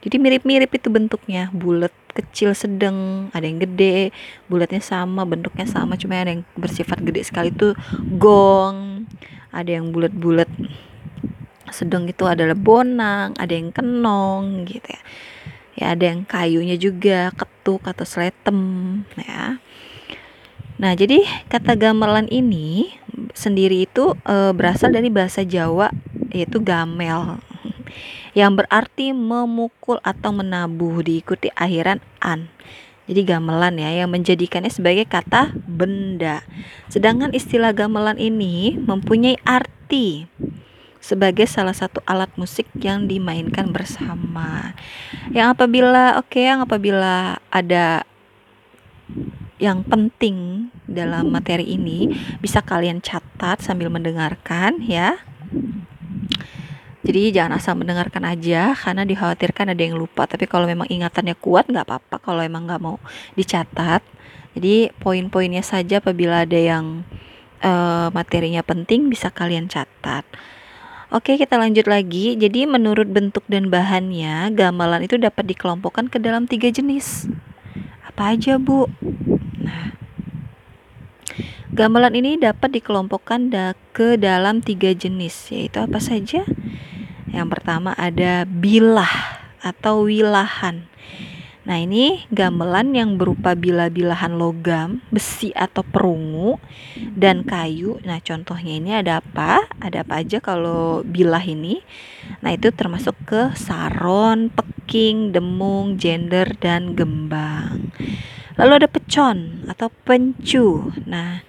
Jadi 0.04 0.20
mirip-mirip 0.20 0.68
itu 0.68 0.92
bentuknya, 0.92 1.48
bulat, 1.56 1.94
kecil, 2.12 2.52
sedang, 2.52 3.30
ada 3.32 3.48
yang 3.48 3.56
gede, 3.62 4.12
bulatnya 4.44 4.84
sama, 4.84 5.24
bentuknya 5.24 5.64
sama, 5.64 5.96
cuma 5.96 6.20
ada 6.20 6.36
yang 6.36 6.44
bersifat 6.58 7.00
gede 7.00 7.24
sekali 7.24 7.48
itu 7.48 7.72
gong, 8.20 9.08
ada 9.48 9.70
yang 9.72 9.88
bulat-bulat 9.88 10.50
sedang 11.72 12.04
itu 12.04 12.28
adalah 12.28 12.52
bonang, 12.52 13.32
ada 13.40 13.52
yang 13.56 13.72
kenong 13.72 14.68
gitu 14.68 14.84
ya. 14.92 15.00
Ya 15.82 15.98
ada 15.98 16.14
yang 16.14 16.22
kayunya 16.22 16.78
juga, 16.78 17.34
ketuk 17.34 17.82
atau 17.82 18.06
sletem 18.06 18.60
ya. 19.18 19.58
Nah, 20.78 20.92
jadi 20.94 21.26
kata 21.50 21.74
gamelan 21.74 22.30
ini 22.30 22.94
sendiri 23.34 23.86
itu 23.86 24.14
e, 24.22 24.54
berasal 24.54 24.94
dari 24.94 25.10
bahasa 25.10 25.42
Jawa 25.42 25.90
yaitu 26.30 26.62
gamel 26.62 27.42
yang 28.32 28.56
berarti 28.56 29.12
memukul 29.12 30.00
atau 30.00 30.32
menabuh 30.32 31.04
diikuti 31.04 31.52
akhiran 31.52 32.00
an. 32.22 32.48
Jadi 33.10 33.26
gamelan 33.26 33.76
ya 33.76 33.90
yang 33.92 34.14
menjadikannya 34.14 34.70
sebagai 34.70 35.04
kata 35.04 35.52
benda. 35.66 36.46
Sedangkan 36.88 37.34
istilah 37.34 37.74
gamelan 37.76 38.16
ini 38.16 38.78
mempunyai 38.78 39.36
arti 39.42 40.30
sebagai 41.02 41.50
salah 41.50 41.74
satu 41.74 41.98
alat 42.06 42.30
musik 42.38 42.70
yang 42.78 43.10
dimainkan 43.10 43.74
bersama. 43.74 44.78
Yang 45.34 45.58
apabila 45.58 46.22
oke 46.22 46.30
okay, 46.30 46.46
yang 46.46 46.62
apabila 46.62 47.42
ada 47.50 48.06
yang 49.58 49.82
penting 49.82 50.70
dalam 50.86 51.30
materi 51.34 51.74
ini 51.74 52.14
bisa 52.38 52.62
kalian 52.62 53.02
catat 53.02 53.58
sambil 53.58 53.90
mendengarkan 53.90 54.78
ya. 54.82 55.18
Jadi 57.02 57.34
jangan 57.34 57.58
asal 57.58 57.74
mendengarkan 57.74 58.22
aja 58.22 58.78
karena 58.78 59.02
dikhawatirkan 59.02 59.74
ada 59.74 59.82
yang 59.82 59.98
lupa. 59.98 60.30
Tapi 60.30 60.46
kalau 60.46 60.70
memang 60.70 60.86
ingatannya 60.86 61.34
kuat 61.34 61.66
nggak 61.66 61.82
apa-apa. 61.82 62.22
Kalau 62.22 62.38
emang 62.46 62.70
nggak 62.70 62.82
mau 62.82 63.02
dicatat. 63.34 64.06
Jadi 64.54 64.94
poin-poinnya 65.02 65.66
saja 65.66 65.98
apabila 65.98 66.46
ada 66.46 66.54
yang 66.54 67.02
uh, 67.58 68.06
materinya 68.14 68.62
penting 68.62 69.10
bisa 69.10 69.34
kalian 69.34 69.66
catat. 69.66 70.22
Oke, 71.12 71.36
kita 71.36 71.60
lanjut 71.60 71.84
lagi. 71.92 72.40
Jadi 72.40 72.64
menurut 72.64 73.04
bentuk 73.04 73.44
dan 73.44 73.68
bahannya, 73.68 74.48
gamelan 74.56 75.04
itu 75.04 75.20
dapat 75.20 75.44
dikelompokkan 75.44 76.08
ke 76.08 76.16
dalam 76.16 76.48
tiga 76.48 76.72
jenis. 76.72 77.28
Apa 78.08 78.32
aja, 78.32 78.56
Bu? 78.56 78.88
Nah, 79.60 79.92
gamelan 81.76 82.16
ini 82.16 82.40
dapat 82.40 82.80
dikelompokkan 82.80 83.52
da 83.52 83.76
ke 83.92 84.16
dalam 84.16 84.64
tiga 84.64 84.96
jenis, 84.96 85.52
yaitu 85.52 85.84
apa 85.84 86.00
saja? 86.00 86.48
Yang 87.28 87.48
pertama 87.60 87.92
ada 88.00 88.48
bilah 88.48 89.36
atau 89.60 90.08
wilahan. 90.08 90.88
Nah, 91.62 91.78
ini 91.78 92.26
gamelan 92.34 92.90
yang 92.90 93.14
berupa 93.14 93.54
bilah-bilahan 93.54 94.34
logam, 94.34 94.98
besi 95.14 95.54
atau 95.54 95.86
perungu, 95.86 96.58
dan 97.14 97.46
kayu. 97.46 98.02
Nah, 98.02 98.18
contohnya 98.18 98.82
ini 98.82 98.90
ada 98.90 99.22
apa? 99.22 99.70
Ada 99.78 100.02
apa 100.02 100.26
aja 100.26 100.42
kalau 100.42 101.06
bilah 101.06 101.42
ini? 101.46 101.78
Nah, 102.42 102.50
itu 102.50 102.74
termasuk 102.74 103.14
ke 103.22 103.54
saron, 103.54 104.50
peking, 104.50 105.30
demung, 105.30 105.94
gender, 105.94 106.50
dan 106.58 106.98
gembang. 106.98 107.94
Lalu 108.58 108.82
ada 108.82 108.88
pecon 108.90 109.64
atau 109.70 109.88
pencu. 110.02 110.92
Nah, 111.06 111.46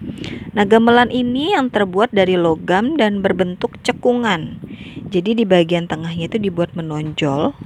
nah 0.53 0.63
gamelan 0.63 1.09
ini 1.09 1.57
yang 1.57 1.73
terbuat 1.73 2.13
dari 2.13 2.37
logam 2.37 2.95
dan 3.01 3.25
berbentuk 3.25 3.81
cekungan. 3.81 4.61
Jadi 5.09 5.41
di 5.41 5.45
bagian 5.45 5.89
tengahnya 5.89 6.29
itu 6.29 6.37
dibuat 6.37 6.77
menonjol. 6.77 7.57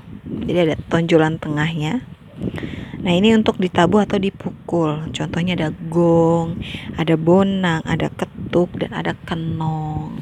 Jadi 0.47 0.59
ada 0.71 0.75
tonjolan 0.89 1.37
tengahnya. 1.37 2.16
Nah, 2.97 3.13
ini 3.13 3.31
untuk 3.37 3.61
ditabuh 3.61 4.03
atau 4.03 4.17
dipukul. 4.17 5.13
Contohnya 5.13 5.53
ada 5.55 5.69
gong, 5.87 6.59
ada 6.97 7.15
bonang, 7.15 7.85
ada 7.85 8.09
ketuk 8.09 8.73
dan 8.81 8.91
ada 8.91 9.13
kenong. 9.23 10.17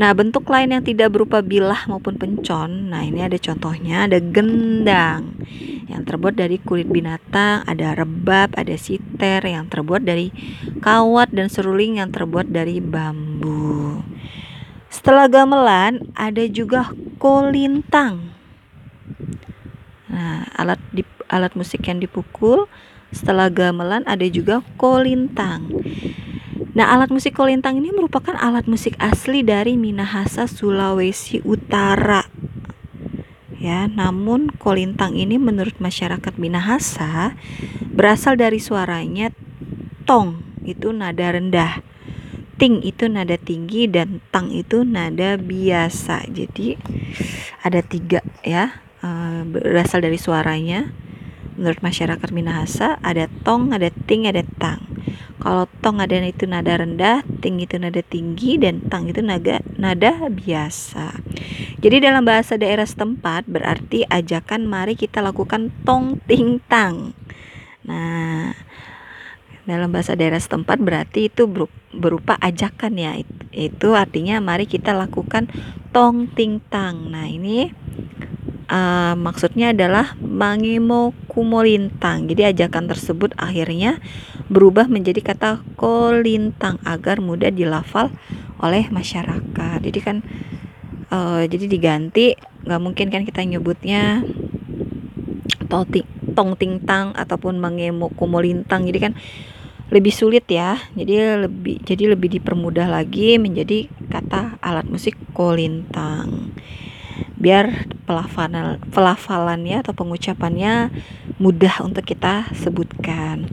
Nah, 0.00 0.16
bentuk 0.16 0.48
lain 0.48 0.72
yang 0.72 0.84
tidak 0.86 1.12
berupa 1.12 1.44
bilah 1.44 1.84
maupun 1.84 2.16
pencon. 2.16 2.88
Nah, 2.88 3.04
ini 3.04 3.20
ada 3.20 3.36
contohnya, 3.36 4.08
ada 4.08 4.16
gendang 4.16 5.36
yang 5.90 6.06
terbuat 6.06 6.38
dari 6.38 6.56
kulit 6.62 6.88
binatang, 6.88 7.66
ada 7.66 7.98
rebab, 7.98 8.54
ada 8.54 8.78
siter 8.78 9.42
yang 9.42 9.66
terbuat 9.66 10.06
dari 10.06 10.30
kawat 10.80 11.34
dan 11.34 11.50
seruling 11.50 11.98
yang 11.98 12.14
terbuat 12.14 12.48
dari 12.48 12.78
bambu. 12.78 14.00
Setelah 14.88 15.26
gamelan, 15.26 16.14
ada 16.14 16.46
juga 16.46 16.94
kolintang. 17.20 18.39
Nah, 20.10 20.50
alat 20.58 20.82
di, 20.90 21.06
alat 21.30 21.54
musik 21.54 21.86
yang 21.86 22.02
dipukul 22.02 22.66
setelah 23.14 23.50
gamelan 23.50 24.02
ada 24.06 24.26
juga 24.26 24.62
kolintang. 24.74 25.70
Nah, 26.74 26.90
alat 26.94 27.10
musik 27.10 27.34
kolintang 27.34 27.78
ini 27.82 27.90
merupakan 27.90 28.34
alat 28.38 28.70
musik 28.70 28.94
asli 29.02 29.42
dari 29.42 29.74
Minahasa, 29.74 30.46
Sulawesi 30.46 31.42
Utara 31.42 32.26
ya. 33.60 33.86
Namun 33.86 34.48
kolintang 34.56 35.14
ini 35.14 35.36
menurut 35.36 35.76
masyarakat 35.78 36.34
Minahasa 36.40 37.36
berasal 37.92 38.40
dari 38.40 38.58
suaranya 38.58 39.30
tong 40.08 40.42
itu 40.64 40.90
nada 40.90 41.36
rendah. 41.36 41.84
Ting 42.56 42.84
itu 42.84 43.08
nada 43.08 43.40
tinggi 43.40 43.88
dan 43.88 44.20
tang 44.32 44.52
itu 44.52 44.84
nada 44.84 45.40
biasa. 45.40 46.28
Jadi 46.28 46.76
ada 47.64 47.80
tiga 47.80 48.20
ya 48.44 48.89
uh, 49.04 49.42
berasal 49.48 50.00
dari 50.04 50.16
suaranya. 50.16 50.92
Menurut 51.60 51.84
masyarakat 51.84 52.28
Minahasa 52.32 52.96
ada 53.04 53.28
tong, 53.44 53.76
ada 53.76 53.92
ting, 53.92 54.24
ada 54.24 54.40
tang. 54.56 54.80
Kalau 55.40 55.64
tong 55.80 56.00
ada 56.00 56.20
itu 56.20 56.44
nada 56.44 56.76
rendah, 56.76 57.24
ting 57.40 57.60
itu 57.60 57.80
nada 57.80 58.00
tinggi, 58.04 58.60
dan 58.60 58.84
tang 58.88 59.08
itu 59.08 59.24
nada 59.24 59.60
nada 59.76 60.28
biasa. 60.28 61.16
Jadi 61.80 61.96
dalam 62.00 62.28
bahasa 62.28 62.60
daerah 62.60 62.84
setempat 62.84 63.48
berarti 63.48 64.04
ajakan 64.04 64.68
mari 64.68 64.96
kita 65.00 65.24
lakukan 65.24 65.72
tong 65.84 66.20
ting 66.28 66.60
tang. 66.68 67.16
Nah, 67.88 68.52
dalam 69.64 69.88
bahasa 69.88 70.12
daerah 70.12 70.40
setempat 70.40 70.76
berarti 70.76 71.32
itu 71.32 71.48
berupa 71.92 72.36
ajakan 72.40 73.00
ya. 73.00 73.16
Itu 73.52 73.96
artinya 73.96 74.44
mari 74.44 74.68
kita 74.68 74.92
lakukan 74.92 75.48
tong 75.92 76.28
ting 76.36 76.60
tang. 76.68 77.16
Nah, 77.16 77.24
ini 77.24 77.72
uh, 78.70 79.14
maksudnya 79.18 79.74
adalah 79.74 80.14
mangimo 80.22 81.12
kumolintang. 81.26 82.30
Jadi 82.30 82.54
ajakan 82.54 82.88
tersebut 82.88 83.34
akhirnya 83.36 83.98
berubah 84.46 84.86
menjadi 84.86 85.20
kata 85.20 85.50
kolintang 85.74 86.78
agar 86.86 87.18
mudah 87.18 87.50
dilafal 87.50 88.14
oleh 88.62 88.86
masyarakat. 88.88 89.78
Jadi 89.82 89.98
kan 90.00 90.22
uh, 91.10 91.44
jadi 91.44 91.66
diganti 91.66 92.38
nggak 92.64 92.80
mungkin 92.80 93.10
kan 93.10 93.22
kita 93.26 93.42
nyebutnya 93.44 94.22
tong 95.70 95.86
tong 96.32 96.54
tintang 96.54 97.12
ataupun 97.18 97.58
mangemo 97.58 98.08
kumolintang. 98.14 98.86
Jadi 98.86 98.98
kan 99.02 99.12
lebih 99.90 100.14
sulit 100.14 100.46
ya. 100.46 100.78
Jadi 100.94 101.14
lebih 101.46 101.82
jadi 101.82 102.14
lebih 102.14 102.38
dipermudah 102.38 102.86
lagi 102.86 103.36
menjadi 103.42 103.90
kata 104.10 104.62
alat 104.62 104.86
musik 104.86 105.18
kolintang 105.34 106.54
biar 107.40 107.90
pelafalan 108.04 108.80
pelafalannya 108.92 109.80
atau 109.80 109.92
pengucapannya 109.96 110.92
mudah 111.40 111.84
untuk 111.84 112.04
kita 112.04 112.50
sebutkan. 112.52 113.48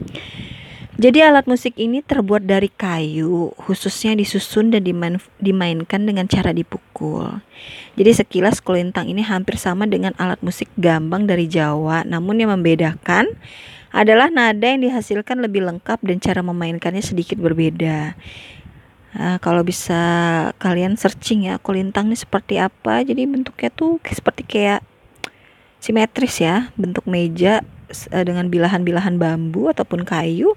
Jadi 0.98 1.22
alat 1.22 1.46
musik 1.46 1.78
ini 1.78 2.02
terbuat 2.02 2.42
dari 2.42 2.66
kayu, 2.74 3.54
khususnya 3.54 4.18
disusun 4.18 4.74
dan 4.74 4.82
dimain, 4.82 5.22
dimainkan 5.38 6.02
dengan 6.02 6.26
cara 6.26 6.50
dipukul. 6.50 7.38
Jadi 7.94 8.10
sekilas 8.18 8.58
kulintang 8.58 9.06
ini 9.06 9.22
hampir 9.22 9.62
sama 9.62 9.86
dengan 9.86 10.10
alat 10.18 10.42
musik 10.42 10.66
gambang 10.74 11.30
dari 11.30 11.46
Jawa, 11.46 12.02
namun 12.02 12.42
yang 12.42 12.50
membedakan 12.50 13.30
adalah 13.94 14.26
nada 14.26 14.66
yang 14.66 14.82
dihasilkan 14.82 15.38
lebih 15.38 15.70
lengkap 15.70 16.02
dan 16.02 16.18
cara 16.18 16.42
memainkannya 16.42 17.00
sedikit 17.00 17.38
berbeda. 17.38 18.18
Nah, 19.18 19.42
kalau 19.42 19.66
bisa 19.66 19.98
kalian 20.62 20.94
searching 20.94 21.50
ya 21.50 21.58
kulintang 21.58 22.06
ini 22.06 22.14
seperti 22.14 22.62
apa. 22.62 23.02
Jadi 23.02 23.26
bentuknya 23.26 23.66
tuh 23.74 23.98
seperti 24.06 24.46
kayak 24.46 24.86
simetris 25.82 26.38
ya, 26.38 26.70
bentuk 26.78 27.02
meja 27.10 27.66
uh, 28.14 28.24
dengan 28.24 28.46
bilahan-bilahan 28.46 29.18
bambu 29.18 29.74
ataupun 29.74 30.06
kayu. 30.06 30.54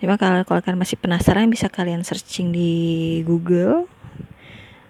Cuma 0.00 0.16
kalau, 0.16 0.48
kalau 0.48 0.64
kalian 0.64 0.80
masih 0.80 0.96
penasaran 0.96 1.52
bisa 1.52 1.68
kalian 1.68 2.00
searching 2.08 2.56
di 2.56 2.72
Google. 3.28 3.84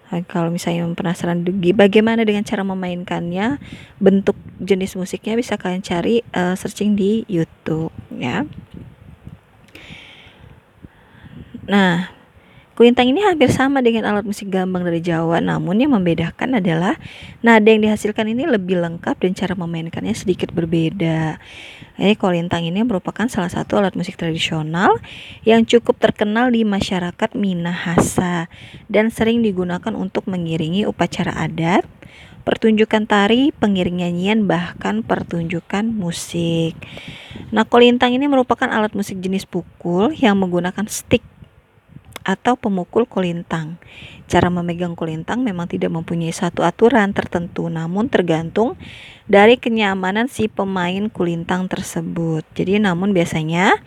Nah, 0.09 0.23
kalau 0.25 0.49
misalnya 0.49 0.87
penasaran 0.95 1.45
bagaimana 1.75 2.23
dengan 2.23 2.47
cara 2.47 2.63
memainkannya, 2.63 3.59
bentuk 3.99 4.39
jenis 4.63 4.95
musiknya 4.95 5.35
bisa 5.35 5.59
kalian 5.59 5.83
cari 5.83 6.23
uh, 6.31 6.55
searching 6.55 6.95
di 6.95 7.27
YouTube 7.27 7.91
ya. 8.15 8.47
Nah, 11.69 12.18
Kulintang 12.79 13.11
ini 13.11 13.19
hampir 13.27 13.51
sama 13.51 13.83
dengan 13.83 14.07
alat 14.07 14.23
musik 14.23 14.55
gambang 14.55 14.87
dari 14.87 15.03
Jawa, 15.03 15.43
namun 15.43 15.83
yang 15.83 15.99
membedakan 15.99 16.63
adalah 16.63 16.95
nada 17.43 17.67
yang 17.67 17.83
dihasilkan 17.83 18.31
ini 18.31 18.47
lebih 18.47 18.79
lengkap 18.79 19.19
dan 19.19 19.35
cara 19.35 19.59
memainkannya 19.59 20.15
sedikit 20.15 20.55
berbeda. 20.55 21.43
Jadi 21.99 22.15
kulintang 22.15 22.63
ini 22.63 22.79
merupakan 22.87 23.27
salah 23.27 23.51
satu 23.51 23.83
alat 23.83 23.99
musik 23.99 24.15
tradisional 24.15 24.95
yang 25.43 25.67
cukup 25.67 25.99
terkenal 25.99 26.55
di 26.55 26.63
masyarakat 26.63 27.35
Minahasa 27.35 28.47
dan 28.87 29.11
sering 29.11 29.43
digunakan 29.43 29.91
untuk 29.99 30.31
mengiringi 30.31 30.87
upacara 30.87 31.35
adat, 31.35 31.83
pertunjukan 32.47 33.11
tari, 33.11 33.51
pengiring 33.59 34.07
nyanyian, 34.07 34.47
bahkan 34.47 35.03
pertunjukan 35.03 35.83
musik. 35.83 36.79
Nah, 37.51 37.67
kolintang 37.67 38.15
ini 38.15 38.31
merupakan 38.31 38.71
alat 38.71 38.95
musik 38.95 39.19
jenis 39.19 39.51
pukul 39.51 40.15
yang 40.15 40.39
menggunakan 40.39 40.87
stick 40.87 41.27
atau 42.29 42.61
pemukul 42.61 43.09
kulintang. 43.09 43.81
Cara 44.29 44.53
memegang 44.53 44.93
kulintang 44.93 45.41
memang 45.41 45.65
tidak 45.65 45.89
mempunyai 45.89 46.29
satu 46.29 46.61
aturan 46.61 47.17
tertentu, 47.17 47.73
namun 47.73 48.13
tergantung 48.13 48.77
dari 49.25 49.57
kenyamanan 49.57 50.29
si 50.29 50.53
pemain 50.53 51.09
kulintang 51.09 51.73
tersebut. 51.73 52.45
Jadi 52.53 52.85
namun 52.85 53.17
biasanya 53.17 53.81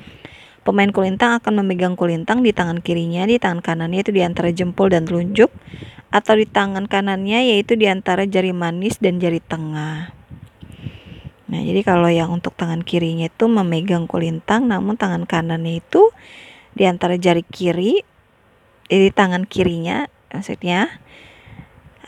pemain 0.66 0.90
kulintang 0.90 1.38
akan 1.38 1.62
memegang 1.62 1.94
kulintang 1.94 2.42
di 2.42 2.50
tangan 2.50 2.82
kirinya, 2.82 3.30
di 3.30 3.38
tangan 3.38 3.62
kanannya 3.62 4.02
itu 4.02 4.10
di 4.10 4.26
antara 4.26 4.50
jempol 4.50 4.90
dan 4.90 5.06
telunjuk, 5.06 5.54
atau 6.10 6.34
di 6.34 6.50
tangan 6.50 6.90
kanannya 6.90 7.54
yaitu 7.54 7.78
di 7.78 7.86
antara 7.86 8.26
jari 8.26 8.58
manis 8.58 8.98
dan 8.98 9.22
jari 9.22 9.38
tengah. 9.38 10.18
Nah, 11.52 11.62
jadi 11.62 11.84
kalau 11.84 12.08
yang 12.08 12.32
untuk 12.32 12.56
tangan 12.56 12.82
kirinya 12.82 13.28
itu 13.28 13.46
memegang 13.46 14.08
kulintang, 14.08 14.66
namun 14.72 14.96
tangan 14.98 15.28
kanannya 15.28 15.84
itu 15.84 16.10
di 16.72 16.88
antara 16.88 17.20
jari 17.20 17.44
kiri 17.44 18.08
di 18.92 19.10
tangan 19.14 19.48
kirinya 19.48 20.12
maksudnya 20.36 21.00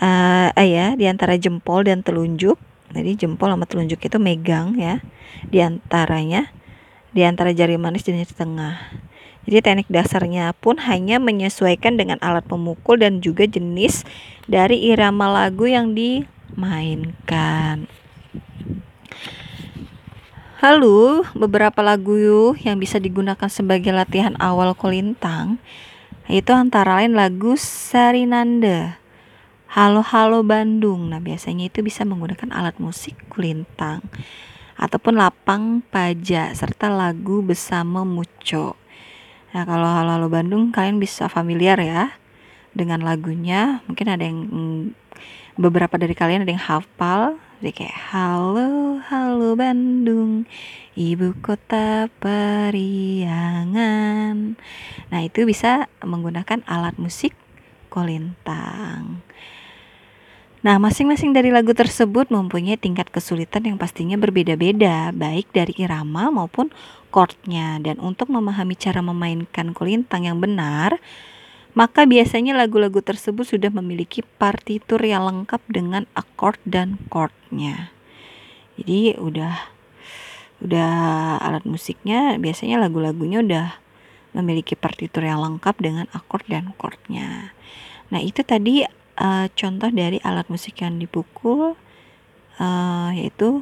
uh, 0.04 0.52
ya 0.60 1.00
di 1.00 1.08
antara 1.08 1.40
jempol 1.40 1.88
dan 1.88 2.04
telunjuk 2.04 2.60
jadi 2.92 3.16
jempol 3.16 3.56
sama 3.56 3.64
telunjuk 3.64 4.04
itu 4.04 4.20
megang 4.20 4.76
ya 4.76 5.00
di 5.48 5.64
antaranya 5.64 6.52
di 7.16 7.24
antara 7.24 7.56
jari 7.56 7.80
manis 7.80 8.04
dan 8.04 8.20
jari 8.20 8.36
tengah 8.36 8.76
jadi 9.44 9.60
teknik 9.60 9.92
dasarnya 9.92 10.56
pun 10.56 10.80
hanya 10.80 11.20
menyesuaikan 11.20 12.00
dengan 12.00 12.16
alat 12.24 12.48
pemukul 12.48 12.96
dan 12.96 13.20
juga 13.20 13.44
jenis 13.44 14.08
dari 14.48 14.88
irama 14.88 15.28
lagu 15.28 15.68
yang 15.68 15.92
dimainkan. 15.92 17.92
Lalu, 20.64 21.28
beberapa 21.36 21.84
lagu 21.84 22.56
yang 22.56 22.80
bisa 22.80 23.04
digunakan 23.04 23.52
sebagai 23.52 23.92
latihan 23.92 24.40
awal 24.40 24.72
kolintang 24.72 25.60
itu 26.32 26.52
antara 26.56 27.04
lain 27.04 27.20
lagu 27.20 27.60
Sarinanda 27.60 28.96
Halo 29.68 30.00
Halo 30.06 30.40
Bandung. 30.46 31.12
Nah 31.12 31.20
biasanya 31.20 31.68
itu 31.68 31.84
bisa 31.84 32.08
menggunakan 32.08 32.54
alat 32.56 32.80
musik 32.80 33.18
kulintang 33.28 34.06
ataupun 34.80 35.20
lapang 35.20 35.84
paja 35.84 36.54
serta 36.56 36.88
lagu 36.88 37.44
bersama 37.44 38.08
muco. 38.08 38.80
Nah 39.52 39.64
kalau 39.68 39.90
Halo 39.90 40.16
Halo 40.16 40.28
Bandung 40.32 40.72
kalian 40.72 41.02
bisa 41.02 41.28
familiar 41.28 41.76
ya 41.82 42.16
dengan 42.72 43.04
lagunya. 43.04 43.84
Mungkin 43.92 44.08
ada 44.08 44.24
yang 44.24 44.40
mm, 44.48 44.82
beberapa 45.60 46.00
dari 46.00 46.16
kalian 46.16 46.48
ada 46.48 46.54
yang 46.54 46.64
hafal 46.64 47.36
jadi 47.64 47.88
kayak 47.88 47.96
halo 48.12 49.00
halo 49.08 49.56
Bandung 49.56 50.44
ibu 51.00 51.32
kota 51.40 52.12
periangan 52.20 53.80
nah 55.08 55.24
itu 55.24 55.48
bisa 55.48 55.88
menggunakan 56.04 56.60
alat 56.68 57.00
musik 57.00 57.32
kolintang 57.88 59.24
Nah, 60.64 60.80
masing-masing 60.80 61.36
dari 61.36 61.52
lagu 61.52 61.76
tersebut 61.76 62.32
mempunyai 62.32 62.80
tingkat 62.80 63.12
kesulitan 63.12 63.68
yang 63.68 63.76
pastinya 63.76 64.16
berbeda-beda, 64.16 65.12
baik 65.12 65.52
dari 65.52 65.76
irama 65.76 66.32
maupun 66.32 66.72
chordnya. 67.12 67.84
Dan 67.84 68.00
untuk 68.00 68.32
memahami 68.32 68.72
cara 68.80 69.04
memainkan 69.04 69.76
kolintang 69.76 70.24
yang 70.24 70.40
benar, 70.40 71.04
maka 71.74 72.06
biasanya 72.06 72.54
lagu-lagu 72.54 73.02
tersebut 73.02 73.46
sudah 73.46 73.74
memiliki 73.74 74.22
partitur 74.38 75.02
yang 75.02 75.26
lengkap 75.26 75.62
dengan 75.70 76.06
akord 76.14 76.62
dan 76.66 77.02
chordnya. 77.10 77.90
Jadi 78.78 79.18
udah 79.18 79.74
udah 80.64 80.94
alat 81.44 81.68
musiknya 81.68 82.40
biasanya 82.40 82.80
lagu-lagunya 82.80 83.44
udah 83.44 83.68
memiliki 84.38 84.74
partitur 84.74 85.26
yang 85.26 85.42
lengkap 85.42 85.76
dengan 85.78 86.06
akord 86.14 86.46
dan 86.50 86.74
chordnya. 86.78 87.54
Nah 88.10 88.22
itu 88.22 88.46
tadi 88.46 88.86
uh, 89.18 89.46
contoh 89.54 89.90
dari 89.90 90.18
alat 90.22 90.46
musik 90.50 90.82
yang 90.82 90.98
dipukul 90.98 91.78
uh, 92.58 93.10
yaitu 93.14 93.62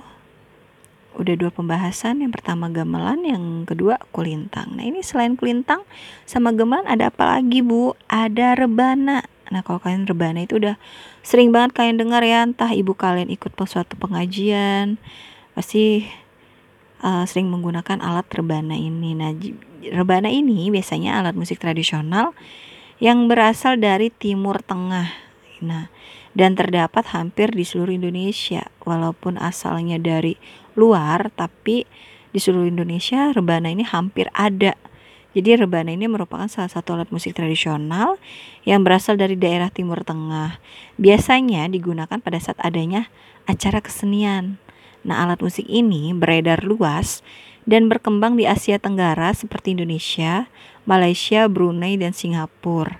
udah 1.17 1.35
dua 1.35 1.51
pembahasan 1.51 2.23
yang 2.23 2.31
pertama 2.31 2.71
gamelan 2.71 3.23
yang 3.27 3.43
kedua 3.67 3.99
kulintang 4.15 4.75
nah 4.75 4.83
ini 4.85 5.03
selain 5.03 5.35
kulintang 5.35 5.83
sama 6.23 6.55
gamelan 6.55 6.87
ada 6.87 7.11
apa 7.11 7.37
lagi 7.37 7.59
bu 7.59 7.93
ada 8.07 8.55
rebana 8.55 9.27
Nah, 9.51 9.59
kalau 9.67 9.83
kalian 9.83 10.07
rebana 10.07 10.47
itu 10.47 10.55
udah 10.63 10.79
sering 11.27 11.51
banget 11.51 11.75
kalian 11.75 11.99
dengar 11.99 12.23
ya, 12.23 12.47
entah 12.47 12.71
ibu 12.71 12.95
kalian 12.95 13.27
ikut 13.27 13.51
suatu 13.67 13.99
pengajian, 13.99 14.95
pasti 15.51 16.07
uh, 17.03 17.27
sering 17.27 17.51
menggunakan 17.51 17.99
alat 17.99 18.31
rebana 18.31 18.79
ini. 18.79 19.11
Nah, 19.11 19.35
rebana 19.91 20.31
ini 20.31 20.71
biasanya 20.71 21.19
alat 21.19 21.35
musik 21.35 21.59
tradisional 21.59 22.31
yang 23.03 23.27
berasal 23.27 23.75
dari 23.75 24.07
Timur 24.07 24.63
Tengah. 24.63 25.11
Nah, 25.67 25.91
dan 26.31 26.55
terdapat 26.55 27.03
hampir 27.11 27.51
di 27.51 27.63
seluruh 27.67 27.95
Indonesia. 27.95 28.71
Walaupun 28.83 29.39
asalnya 29.39 29.99
dari 29.99 30.39
luar, 30.75 31.31
tapi 31.35 31.83
di 32.31 32.39
seluruh 32.39 32.71
Indonesia 32.71 33.35
rebana 33.35 33.71
ini 33.71 33.83
hampir 33.83 34.31
ada. 34.31 34.75
Jadi 35.31 35.63
rebana 35.63 35.95
ini 35.95 36.11
merupakan 36.11 36.47
salah 36.51 36.67
satu 36.67 36.99
alat 36.99 37.07
musik 37.07 37.31
tradisional 37.31 38.19
yang 38.67 38.83
berasal 38.83 39.15
dari 39.15 39.39
daerah 39.39 39.71
Timur 39.71 40.03
Tengah. 40.03 40.59
Biasanya 40.99 41.71
digunakan 41.71 42.19
pada 42.19 42.35
saat 42.35 42.59
adanya 42.59 43.07
acara 43.47 43.79
kesenian. 43.79 44.59
Nah, 45.07 45.23
alat 45.23 45.39
musik 45.39 45.63
ini 45.71 46.11
beredar 46.11 46.67
luas 46.67 47.23
dan 47.63 47.87
berkembang 47.87 48.35
di 48.35 48.43
Asia 48.43 48.75
Tenggara 48.75 49.31
seperti 49.31 49.73
Indonesia, 49.73 50.51
Malaysia, 50.83 51.47
Brunei, 51.47 51.95
dan 51.95 52.11
Singapura. 52.11 52.99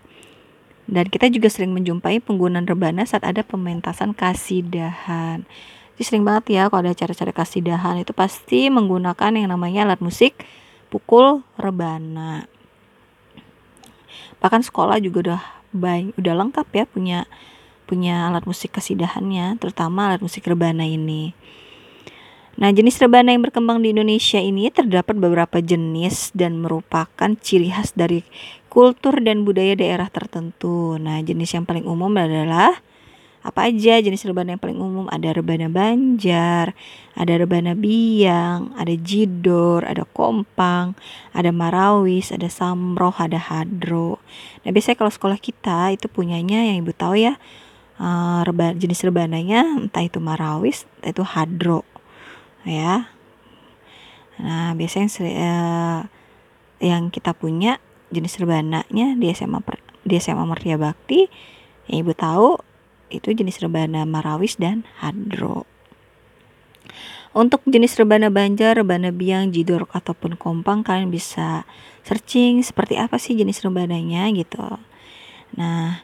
Dan 0.91 1.08
kita 1.08 1.32
juga 1.32 1.47
sering 1.47 1.71
menjumpai 1.71 2.19
penggunaan 2.19 2.67
rebana 2.67 3.08
saat 3.08 3.23
ada 3.23 3.47
pementasan 3.47 4.12
kasidahan. 4.12 5.47
Jadi 5.95 6.04
sering 6.04 6.27
banget 6.27 6.60
ya 6.60 6.67
kalau 6.67 6.84
ada 6.84 6.91
acara-acara 6.91 7.32
kasidahan 7.32 8.04
itu 8.04 8.12
pasti 8.12 8.67
menggunakan 8.67 9.32
yang 9.32 9.47
namanya 9.56 9.88
alat 9.88 10.04
musik 10.04 10.43
pukul 10.91 11.47
rebana. 11.56 12.43
Bahkan 14.43 14.67
sekolah 14.67 14.99
juga 14.99 15.17
udah 15.32 15.41
baik, 15.71 16.19
udah 16.19 16.34
lengkap 16.36 16.67
ya 16.75 16.84
punya 16.84 17.19
punya 17.88 18.27
alat 18.27 18.43
musik 18.43 18.75
kesidahannya, 18.75 19.56
terutama 19.63 20.12
alat 20.12 20.19
musik 20.19 20.43
rebana 20.43 20.84
ini. 20.84 21.32
Nah, 22.60 22.70
jenis 22.76 23.00
rebana 23.00 23.32
yang 23.32 23.48
berkembang 23.48 23.80
di 23.80 23.96
Indonesia 23.96 24.42
ini 24.42 24.68
terdapat 24.68 25.16
beberapa 25.16 25.64
jenis 25.64 26.36
dan 26.36 26.60
merupakan 26.60 27.32
ciri 27.40 27.72
khas 27.72 27.96
dari 27.96 28.28
kultur 28.68 29.20
dan 29.24 29.48
budaya 29.48 29.76
daerah 29.76 30.12
tertentu. 30.12 31.00
Nah, 31.00 31.24
jenis 31.24 31.56
yang 31.56 31.64
paling 31.64 31.88
umum 31.88 32.12
adalah 32.20 32.84
apa 33.42 33.74
aja 33.74 33.98
jenis 33.98 34.22
rebana 34.30 34.54
yang 34.54 34.62
paling 34.62 34.78
umum? 34.78 35.10
Ada 35.10 35.34
rebana 35.34 35.66
banjar 35.66 36.78
ada 37.18 37.34
rebana 37.36 37.74
biang 37.74 38.72
ada 38.78 38.94
jidor 38.94 39.84
ada 39.84 40.06
kompang 40.06 40.94
ada 41.34 41.50
marawis 41.50 42.30
ada 42.30 42.48
samroh 42.48 43.18
ada 43.18 43.42
hadro. 43.42 44.22
Nah 44.64 44.70
biasanya 44.70 44.98
kalau 45.02 45.12
sekolah 45.12 45.40
kita 45.42 45.92
itu 45.92 46.06
punyanya 46.06 46.70
yang 46.70 46.86
ibu 46.86 46.94
tahu 46.94 47.18
ya 47.18 47.36
uh, 47.98 48.46
reba, 48.46 48.78
jenis 48.78 49.02
rebananya 49.04 49.66
entah 49.90 50.06
itu 50.06 50.22
marawis 50.22 50.86
entah 51.02 51.12
itu 51.12 51.24
hadro 51.26 51.82
ya 52.65 53.10
nah 54.41 54.74
biasanya 54.74 55.10
yang, 55.21 55.38
uh, 55.38 56.02
yang 56.82 57.04
kita 57.13 57.38
punya 57.38 57.78
jenis 58.10 58.41
rebananya 58.41 59.13
di 59.15 59.30
SMA 59.32 59.62
di 60.02 60.17
SMA 60.17 60.43
Mertia 60.50 60.82
Bakti 60.82 61.30
yang 61.88 62.08
ibu 62.08 62.13
tahu 62.17 62.58
itu 63.12 63.36
jenis 63.36 63.60
rebana 63.60 64.08
marawis 64.08 64.56
dan 64.56 64.88
hadro. 65.04 65.67
Untuk 67.32 67.63
jenis 67.63 67.95
rebana 67.95 68.28
banjar, 68.28 68.76
rebana 68.76 69.12
biang, 69.12 69.56
jidor 69.56 69.88
ataupun 69.91 70.36
kompang 70.36 70.84
kalian 70.84 71.08
bisa 71.08 71.63
searching 72.04 72.60
seperti 72.60 73.00
apa 73.00 73.15
sih 73.15 73.39
jenis 73.39 73.63
rebananya 73.63 74.28
gitu. 74.36 74.80
Nah, 75.56 76.04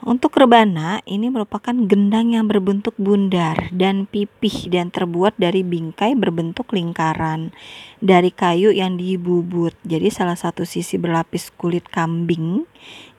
untuk 0.00 0.32
rebana 0.32 1.04
ini 1.04 1.28
merupakan 1.28 1.76
gendang 1.76 2.32
yang 2.32 2.48
berbentuk 2.48 2.96
bundar 2.96 3.68
dan 3.68 4.08
pipih 4.08 4.72
dan 4.72 4.88
terbuat 4.88 5.36
dari 5.36 5.60
bingkai 5.60 6.16
berbentuk 6.16 6.72
lingkaran 6.72 7.52
dari 8.00 8.32
kayu 8.32 8.72
yang 8.72 8.96
dibubut. 8.96 9.76
Jadi 9.84 10.08
salah 10.08 10.40
satu 10.40 10.64
sisi 10.64 10.96
berlapis 10.96 11.52
kulit 11.52 11.84
kambing. 11.84 12.64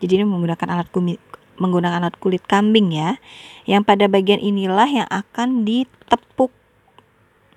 Jadi 0.02 0.22
ini 0.22 0.26
menggunakan 0.26 0.74
alat 0.74 0.90
menggunakan 1.62 2.02
alat 2.02 2.18
kulit 2.18 2.42
kambing 2.50 2.98
ya. 2.98 3.22
Yang 3.70 3.86
pada 3.86 4.10
bagian 4.10 4.42
inilah 4.42 4.90
yang 4.90 5.08
akan 5.14 5.62
ditepuk. 5.62 6.50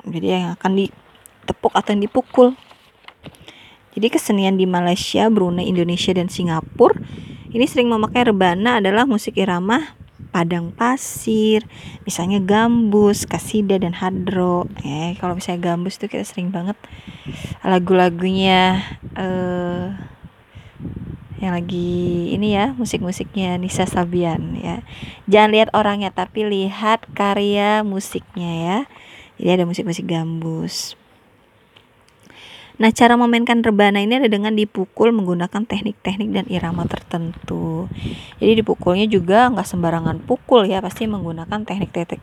Jadi 0.04 0.26
yang 0.36 0.52
akan 0.52 0.84
ditepuk 0.84 1.72
atau 1.72 1.96
yang 1.96 2.04
dipukul. 2.04 2.48
Jadi 3.96 4.06
kesenian 4.12 4.60
di 4.60 4.68
Malaysia, 4.68 5.32
Brunei, 5.32 5.64
Indonesia 5.64 6.12
dan 6.12 6.28
Singapura 6.28 6.92
ini 7.54 7.70
sering 7.70 7.86
memakai 7.86 8.26
rebana 8.26 8.82
adalah 8.82 9.06
musik 9.06 9.38
irama 9.38 9.94
padang 10.34 10.74
pasir, 10.74 11.62
misalnya 12.02 12.42
gambus, 12.42 13.22
kasida 13.22 13.78
dan 13.78 13.94
hadro. 13.94 14.66
Ya, 14.82 15.14
kalau 15.22 15.38
misalnya 15.38 15.62
gambus 15.62 16.02
itu 16.02 16.10
kita 16.10 16.26
sering 16.26 16.50
banget 16.50 16.74
lagu-lagunya 17.62 18.82
uh, 19.14 19.94
yang 21.38 21.54
lagi 21.54 22.34
ini 22.34 22.58
ya 22.58 22.74
musik-musiknya 22.74 23.54
Nisa 23.62 23.86
Sabian 23.86 24.58
ya. 24.58 24.82
Jangan 25.30 25.50
lihat 25.54 25.68
orangnya 25.70 26.10
tapi 26.10 26.42
lihat 26.50 27.06
karya 27.14 27.86
musiknya 27.86 28.50
ya. 28.50 28.78
Jadi 29.38 29.62
ada 29.62 29.64
musik-musik 29.70 30.10
gambus 30.10 30.98
Nah, 32.74 32.90
cara 32.90 33.14
memainkan 33.14 33.62
rebana 33.62 34.02
ini 34.02 34.18
ada 34.18 34.26
dengan 34.26 34.50
dipukul 34.58 35.14
menggunakan 35.14 35.62
teknik-teknik 35.62 36.34
dan 36.34 36.46
irama 36.50 36.82
tertentu. 36.90 37.86
Jadi 38.42 38.58
dipukulnya 38.58 39.06
juga 39.06 39.46
nggak 39.54 39.62
sembarangan 39.62 40.18
pukul 40.26 40.66
ya, 40.66 40.82
pasti 40.82 41.06
menggunakan 41.06 41.62
teknik-teknik 41.62 42.18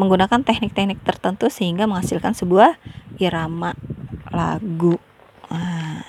menggunakan 0.00 0.40
teknik-teknik 0.40 1.04
tertentu 1.04 1.52
sehingga 1.52 1.84
menghasilkan 1.84 2.32
sebuah 2.32 2.80
irama 3.20 3.76
lagu. 4.32 4.96
Nah, 5.52 6.00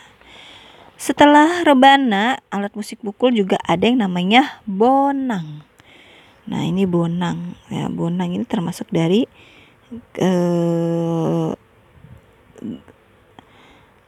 setelah 0.96 1.66
rebana, 1.68 2.40
alat 2.48 2.72
musik 2.78 3.04
pukul 3.04 3.36
juga 3.36 3.60
ada 3.68 3.92
yang 3.92 4.00
namanya 4.00 4.64
bonang. 4.64 5.68
Nah, 6.48 6.64
ini 6.64 6.88
bonang. 6.88 7.60
Ya, 7.68 7.92
bonang 7.92 8.32
ini 8.32 8.48
termasuk 8.48 8.88
dari 8.88 9.28
eh, 10.16 11.52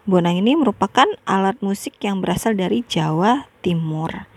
bonang 0.04 0.40
ini 0.40 0.56
merupakan 0.56 1.08
alat 1.24 1.60
musik 1.64 2.00
yang 2.04 2.20
berasal 2.24 2.56
dari 2.56 2.84
Jawa 2.88 3.48
Timur. 3.64 4.28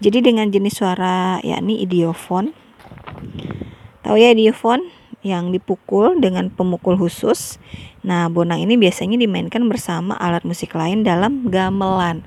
Jadi 0.00 0.24
dengan 0.24 0.48
jenis 0.48 0.80
suara 0.80 1.40
yakni 1.44 1.84
idiofon. 1.84 2.56
Tahu 4.00 4.16
ya 4.16 4.32
idiofon 4.32 4.88
yang 5.20 5.52
dipukul 5.52 6.16
dengan 6.16 6.48
pemukul 6.48 6.96
khusus 6.96 7.60
Nah, 8.00 8.32
bonang 8.32 8.64
ini 8.64 8.80
biasanya 8.80 9.20
dimainkan 9.20 9.68
bersama 9.68 10.16
alat 10.16 10.40
musik 10.48 10.72
lain 10.72 11.04
dalam 11.04 11.52
gamelan. 11.52 12.24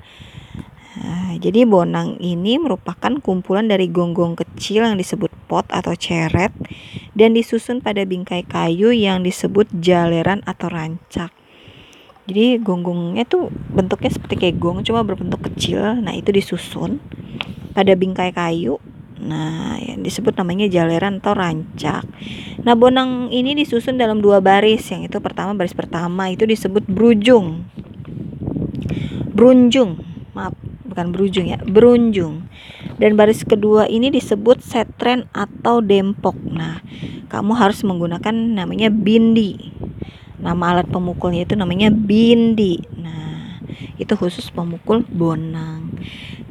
Nah, 0.94 1.34
jadi 1.42 1.66
bonang 1.66 2.22
ini 2.22 2.62
merupakan 2.62 3.18
kumpulan 3.18 3.66
dari 3.66 3.90
gonggong 3.90 4.38
kecil 4.38 4.86
yang 4.86 4.94
disebut 4.94 5.34
pot 5.50 5.66
atau 5.74 5.98
ceret 5.98 6.54
dan 7.18 7.34
disusun 7.34 7.82
pada 7.82 8.06
bingkai 8.06 8.46
kayu 8.46 8.94
yang 8.94 9.26
disebut 9.26 9.66
jaleran 9.82 10.46
atau 10.46 10.70
rancak. 10.70 11.34
Jadi 12.24 12.56
gonggongnya 12.60 13.28
tuh 13.28 13.52
bentuknya 13.52 14.10
seperti 14.12 14.34
kayak 14.40 14.56
gong 14.56 14.80
cuma 14.84 15.04
berbentuk 15.04 15.44
kecil. 15.52 16.00
Nah, 16.00 16.16
itu 16.16 16.32
disusun 16.32 17.02
pada 17.76 17.92
bingkai 17.92 18.32
kayu 18.32 18.80
Nah, 19.24 19.80
yang 19.80 20.04
disebut 20.04 20.36
namanya 20.36 20.68
jaleran 20.68 21.22
atau 21.22 21.32
rancak. 21.32 22.04
Nah, 22.60 22.74
bonang 22.76 23.32
ini 23.32 23.56
disusun 23.56 23.96
dalam 23.96 24.20
dua 24.20 24.44
baris. 24.44 24.84
Yang 24.92 25.08
itu 25.08 25.18
pertama 25.24 25.56
baris 25.56 25.72
pertama 25.72 26.28
itu 26.28 26.44
disebut 26.44 26.84
brujung. 26.84 27.64
Brunjung. 29.32 30.02
Maaf, 30.36 30.52
bukan 30.84 31.14
brujung 31.14 31.46
ya, 31.48 31.56
berunjung. 31.62 32.50
Dan 33.00 33.16
baris 33.16 33.46
kedua 33.46 33.88
ini 33.88 34.12
disebut 34.12 34.60
setren 34.60 35.30
atau 35.32 35.80
dempok. 35.80 36.34
Nah, 36.50 36.84
kamu 37.32 37.56
harus 37.56 37.86
menggunakan 37.86 38.34
namanya 38.34 38.92
bindi. 38.92 39.72
Nama 40.44 40.76
alat 40.76 40.92
pemukulnya 40.92 41.48
itu 41.48 41.56
namanya 41.56 41.88
bindi. 41.88 42.84
Nah, 43.00 43.64
itu 43.96 44.12
khusus 44.12 44.52
pemukul 44.52 45.08
bonang. 45.08 45.88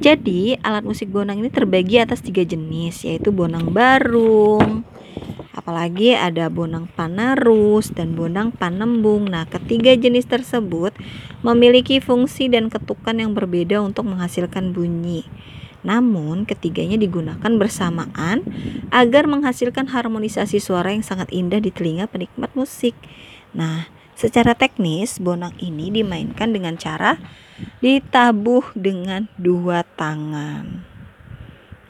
Jadi, 0.02 0.58
alat 0.66 0.82
musik 0.82 1.14
bonang 1.14 1.38
ini 1.38 1.54
terbagi 1.54 2.02
atas 2.02 2.26
tiga 2.26 2.42
jenis, 2.42 3.06
yaitu 3.06 3.30
bonang 3.30 3.70
barung, 3.70 4.82
apalagi 5.54 6.18
ada 6.18 6.50
bonang 6.50 6.90
panarus 6.90 7.94
dan 7.94 8.18
bonang 8.18 8.50
panembung. 8.50 9.30
Nah, 9.30 9.46
ketiga 9.46 9.94
jenis 9.94 10.26
tersebut 10.26 10.92
memiliki 11.46 12.02
fungsi 12.02 12.50
dan 12.50 12.74
ketukan 12.74 13.16
yang 13.16 13.38
berbeda 13.38 13.80
untuk 13.80 14.10
menghasilkan 14.10 14.74
bunyi. 14.74 15.24
Namun, 15.86 16.48
ketiganya 16.48 16.96
digunakan 16.96 17.52
bersamaan 17.60 18.42
agar 18.90 19.28
menghasilkan 19.28 19.92
harmonisasi 19.92 20.58
suara 20.58 20.96
yang 20.96 21.04
sangat 21.04 21.30
indah 21.30 21.60
di 21.60 21.70
telinga 21.70 22.10
penikmat 22.10 22.56
musik. 22.58 22.96
Nah, 23.54 23.86
secara 24.18 24.58
teknis, 24.58 25.22
bonang 25.22 25.54
ini 25.62 25.94
dimainkan 25.94 26.54
dengan 26.54 26.78
cara 26.78 27.22
ditabuh 27.80 28.74
dengan 28.74 29.30
dua 29.38 29.86
tangan. 29.96 30.82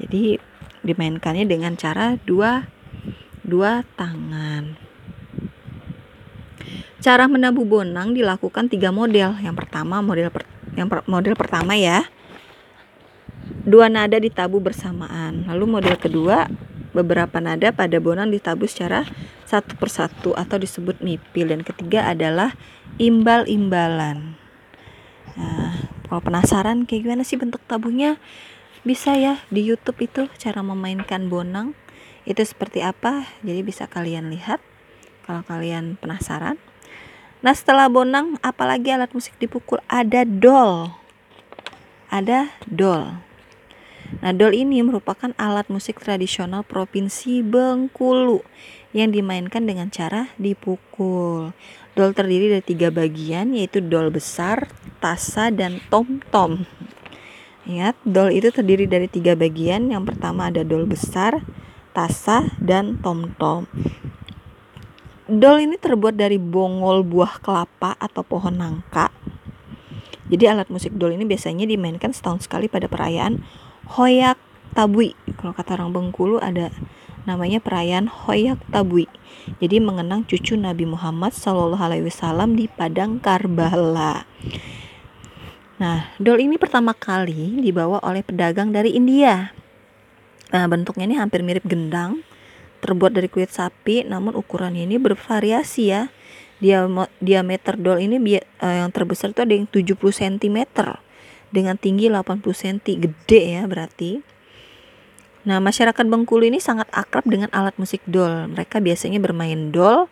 Jadi 0.04 0.36
dimainkannya 0.84 1.48
dengan 1.48 1.80
cara 1.80 2.20
dua 2.28 2.68
dua 3.44 3.88
tangan. 3.96 4.76
Cara 7.04 7.28
menabuh 7.28 7.68
bonang 7.68 8.16
dilakukan 8.16 8.72
tiga 8.72 8.92
model. 8.92 9.36
Yang 9.44 9.56
pertama 9.64 10.00
model 10.00 10.32
per, 10.32 10.48
yang 10.76 10.88
per, 10.88 11.04
model 11.08 11.36
pertama 11.36 11.76
ya. 11.76 12.08
Dua 13.64 13.92
nada 13.92 14.16
ditabuh 14.16 14.60
bersamaan. 14.64 15.48
Lalu 15.52 15.66
model 15.68 15.96
kedua 16.00 16.48
beberapa 16.96 17.44
nada 17.44 17.76
pada 17.76 18.00
bonang 18.00 18.32
ditabuh 18.32 18.68
secara 18.72 19.04
satu 19.54 19.78
persatu 19.78 20.34
atau 20.34 20.58
disebut 20.58 20.98
mipil 21.06 21.54
dan 21.54 21.62
ketiga 21.62 22.10
adalah 22.10 22.58
imbal-imbalan. 22.98 24.34
Nah, 25.38 25.86
kalau 26.10 26.22
penasaran 26.26 26.90
kayak 26.90 27.06
gimana 27.06 27.22
sih 27.22 27.38
bentuk 27.38 27.62
tabuhnya? 27.70 28.18
Bisa 28.82 29.14
ya 29.14 29.40
di 29.54 29.62
YouTube 29.62 30.02
itu 30.02 30.26
cara 30.42 30.66
memainkan 30.66 31.30
bonang 31.30 31.78
itu 32.26 32.42
seperti 32.42 32.82
apa. 32.82 33.30
Jadi 33.46 33.62
bisa 33.62 33.86
kalian 33.86 34.34
lihat 34.34 34.60
kalau 35.24 35.46
kalian 35.46 35.96
penasaran. 36.02 36.60
Nah 37.44 37.54
setelah 37.56 37.88
bonang 37.88 38.40
apalagi 38.44 38.92
alat 38.92 39.12
musik 39.16 39.36
dipukul 39.40 39.80
ada 39.88 40.28
dol. 40.28 40.92
Ada 42.12 42.52
dol. 42.68 43.24
Nah 44.20 44.36
dol 44.36 44.54
ini 44.54 44.84
merupakan 44.86 45.32
alat 45.40 45.72
musik 45.72 46.04
tradisional 46.04 46.62
provinsi 46.62 47.42
Bengkulu 47.42 48.44
yang 48.94 49.10
dimainkan 49.10 49.66
dengan 49.66 49.90
cara 49.90 50.30
dipukul. 50.38 51.56
Dol 51.98 52.12
terdiri 52.14 52.54
dari 52.54 52.66
tiga 52.66 52.94
bagian 52.94 53.58
yaitu 53.58 53.82
dol 53.82 54.14
besar, 54.14 54.70
tasa, 55.02 55.50
dan 55.50 55.82
tom-tom. 55.90 56.66
Ingat, 57.64 57.96
dol 58.04 58.30
itu 58.36 58.52
terdiri 58.52 58.86
dari 58.86 59.08
tiga 59.08 59.34
bagian. 59.40 59.88
Yang 59.88 60.14
pertama 60.14 60.52
ada 60.52 60.68
dol 60.68 60.84
besar, 60.84 61.42
tasa, 61.96 62.52
dan 62.60 63.00
tom-tom. 63.00 63.66
Dol 65.24 65.64
ini 65.64 65.80
terbuat 65.80 66.20
dari 66.20 66.36
bongol 66.36 67.08
buah 67.08 67.40
kelapa 67.40 67.96
atau 67.96 68.22
pohon 68.28 68.60
nangka. 68.60 69.08
Jadi 70.28 70.44
alat 70.50 70.68
musik 70.68 70.98
dol 70.98 71.16
ini 71.16 71.24
biasanya 71.24 71.64
dimainkan 71.64 72.12
setahun 72.12 72.50
sekali 72.50 72.66
pada 72.66 72.90
perayaan 72.90 73.46
Hoyak 73.92 74.40
Tabui. 74.72 75.14
Kalau 75.36 75.52
kata 75.52 75.76
orang 75.76 75.92
Bengkulu 75.92 76.40
ada 76.40 76.72
namanya 77.28 77.60
perayaan 77.60 78.08
Hoyak 78.08 78.64
Tabui. 78.72 79.08
Jadi 79.60 79.84
mengenang 79.84 80.24
cucu 80.24 80.56
Nabi 80.56 80.88
Muhammad 80.88 81.36
Shallallahu 81.36 81.80
Alaihi 81.80 82.08
Wasallam 82.08 82.56
di 82.56 82.72
padang 82.72 83.20
Karbala. 83.20 84.24
Nah, 85.84 86.16
dol 86.16 86.40
ini 86.40 86.56
pertama 86.56 86.96
kali 86.96 87.60
dibawa 87.60 88.00
oleh 88.08 88.24
pedagang 88.24 88.72
dari 88.72 88.96
India. 88.96 89.52
Nah, 90.54 90.66
bentuknya 90.70 91.10
ini 91.10 91.16
hampir 91.20 91.44
mirip 91.44 91.66
gendang 91.68 92.24
terbuat 92.84 93.16
dari 93.16 93.32
kulit 93.32 93.48
sapi 93.48 94.04
namun 94.04 94.36
ukurannya 94.36 94.84
ini 94.84 95.00
bervariasi 95.00 95.84
ya 95.88 96.12
dia 96.60 96.84
diameter 97.24 97.80
dol 97.80 97.96
ini 97.96 98.20
uh, 98.20 98.76
yang 98.84 98.92
terbesar 98.92 99.32
itu 99.32 99.40
ada 99.40 99.56
yang 99.56 99.68
70 99.72 99.96
cm 99.96 100.58
dengan 101.54 101.78
tinggi 101.78 102.10
80 102.10 102.42
cm 102.42 102.78
gede 102.98 103.42
ya 103.62 103.64
berarti 103.70 104.26
nah 105.44 105.62
masyarakat 105.62 106.02
Bengkulu 106.08 106.50
ini 106.50 106.58
sangat 106.58 106.90
akrab 106.90 107.30
dengan 107.30 107.54
alat 107.54 107.78
musik 107.78 108.02
dol 108.10 108.50
mereka 108.50 108.82
biasanya 108.82 109.22
bermain 109.22 109.70
dol 109.70 110.10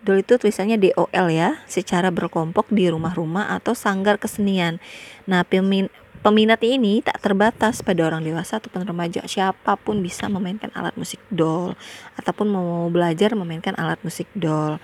Dol 0.00 0.24
itu 0.24 0.40
tulisannya 0.40 0.80
DOL 0.80 1.28
ya, 1.28 1.60
secara 1.68 2.08
berkelompok 2.08 2.72
di 2.72 2.88
rumah-rumah 2.88 3.52
atau 3.52 3.76
sanggar 3.76 4.16
kesenian. 4.16 4.80
Nah, 5.28 5.44
pemin 5.44 5.92
Peminat 6.20 6.60
ini 6.60 7.00
tak 7.00 7.16
terbatas 7.24 7.80
pada 7.80 8.04
orang 8.04 8.20
dewasa 8.20 8.60
ataupun 8.60 8.84
remaja. 8.84 9.24
Siapa 9.24 9.80
pun 9.80 10.04
bisa 10.04 10.28
memainkan 10.28 10.68
alat 10.76 10.92
musik 11.00 11.16
dol 11.32 11.72
ataupun 12.20 12.44
mau 12.44 12.92
belajar 12.92 13.32
memainkan 13.32 13.72
alat 13.80 13.96
musik 14.04 14.28
dol. 14.36 14.76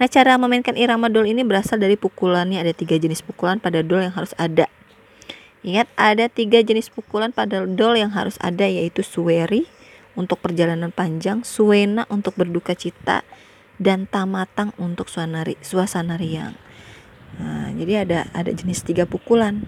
Nah, 0.00 0.08
cara 0.08 0.40
memainkan 0.40 0.80
irama 0.80 1.12
dol 1.12 1.28
ini 1.28 1.44
berasal 1.44 1.76
dari 1.76 2.00
pukulannya. 2.00 2.64
Ada 2.64 2.72
tiga 2.72 2.96
jenis 2.96 3.20
pukulan 3.20 3.60
pada 3.60 3.84
dol 3.84 4.00
yang 4.00 4.16
harus 4.16 4.32
ada. 4.40 4.64
Ingat, 5.68 5.92
ada 6.00 6.32
tiga 6.32 6.64
jenis 6.64 6.88
pukulan 6.88 7.28
pada 7.28 7.68
dol 7.68 8.00
yang 8.00 8.08
harus 8.16 8.40
ada 8.40 8.64
yaitu 8.64 9.04
suweri 9.04 9.68
untuk 10.16 10.40
perjalanan 10.40 10.88
panjang, 10.88 11.44
suena 11.44 12.08
untuk 12.08 12.40
berduka 12.40 12.72
cita, 12.72 13.20
dan 13.76 14.08
tamatang 14.08 14.72
untuk 14.80 15.12
suasana 15.12 15.44
riang. 16.16 16.56
Nah, 17.36 17.68
jadi 17.76 18.08
ada 18.08 18.32
ada 18.32 18.50
jenis 18.50 18.82
tiga 18.82 19.04
pukulan 19.04 19.62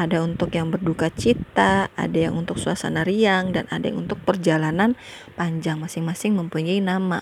ada 0.00 0.24
untuk 0.24 0.48
yang 0.56 0.72
berduka 0.72 1.12
cita, 1.12 1.92
ada 1.92 2.18
yang 2.18 2.32
untuk 2.38 2.56
suasana 2.56 3.04
riang, 3.04 3.52
dan 3.52 3.68
ada 3.68 3.90
yang 3.90 4.08
untuk 4.08 4.16
perjalanan 4.24 4.96
panjang. 5.36 5.76
Masing-masing 5.76 6.32
mempunyai 6.32 6.80
nama, 6.80 7.20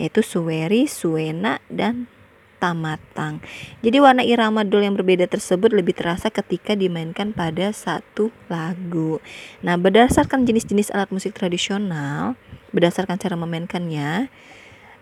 yaitu 0.00 0.24
Suweri, 0.24 0.88
Suwena, 0.88 1.60
dan 1.68 2.08
Tamatang. 2.66 3.38
Jadi 3.78 4.02
warna 4.02 4.26
irama 4.26 4.66
dol 4.66 4.82
yang 4.82 4.98
berbeda 4.98 5.30
tersebut 5.30 5.70
lebih 5.70 5.94
terasa 5.94 6.34
ketika 6.34 6.74
dimainkan 6.74 7.30
pada 7.30 7.70
satu 7.70 8.34
lagu. 8.50 9.22
Nah, 9.62 9.78
berdasarkan 9.78 10.42
jenis-jenis 10.42 10.90
alat 10.90 11.14
musik 11.14 11.30
tradisional, 11.38 12.34
berdasarkan 12.74 13.22
cara 13.22 13.38
memainkannya, 13.38 14.26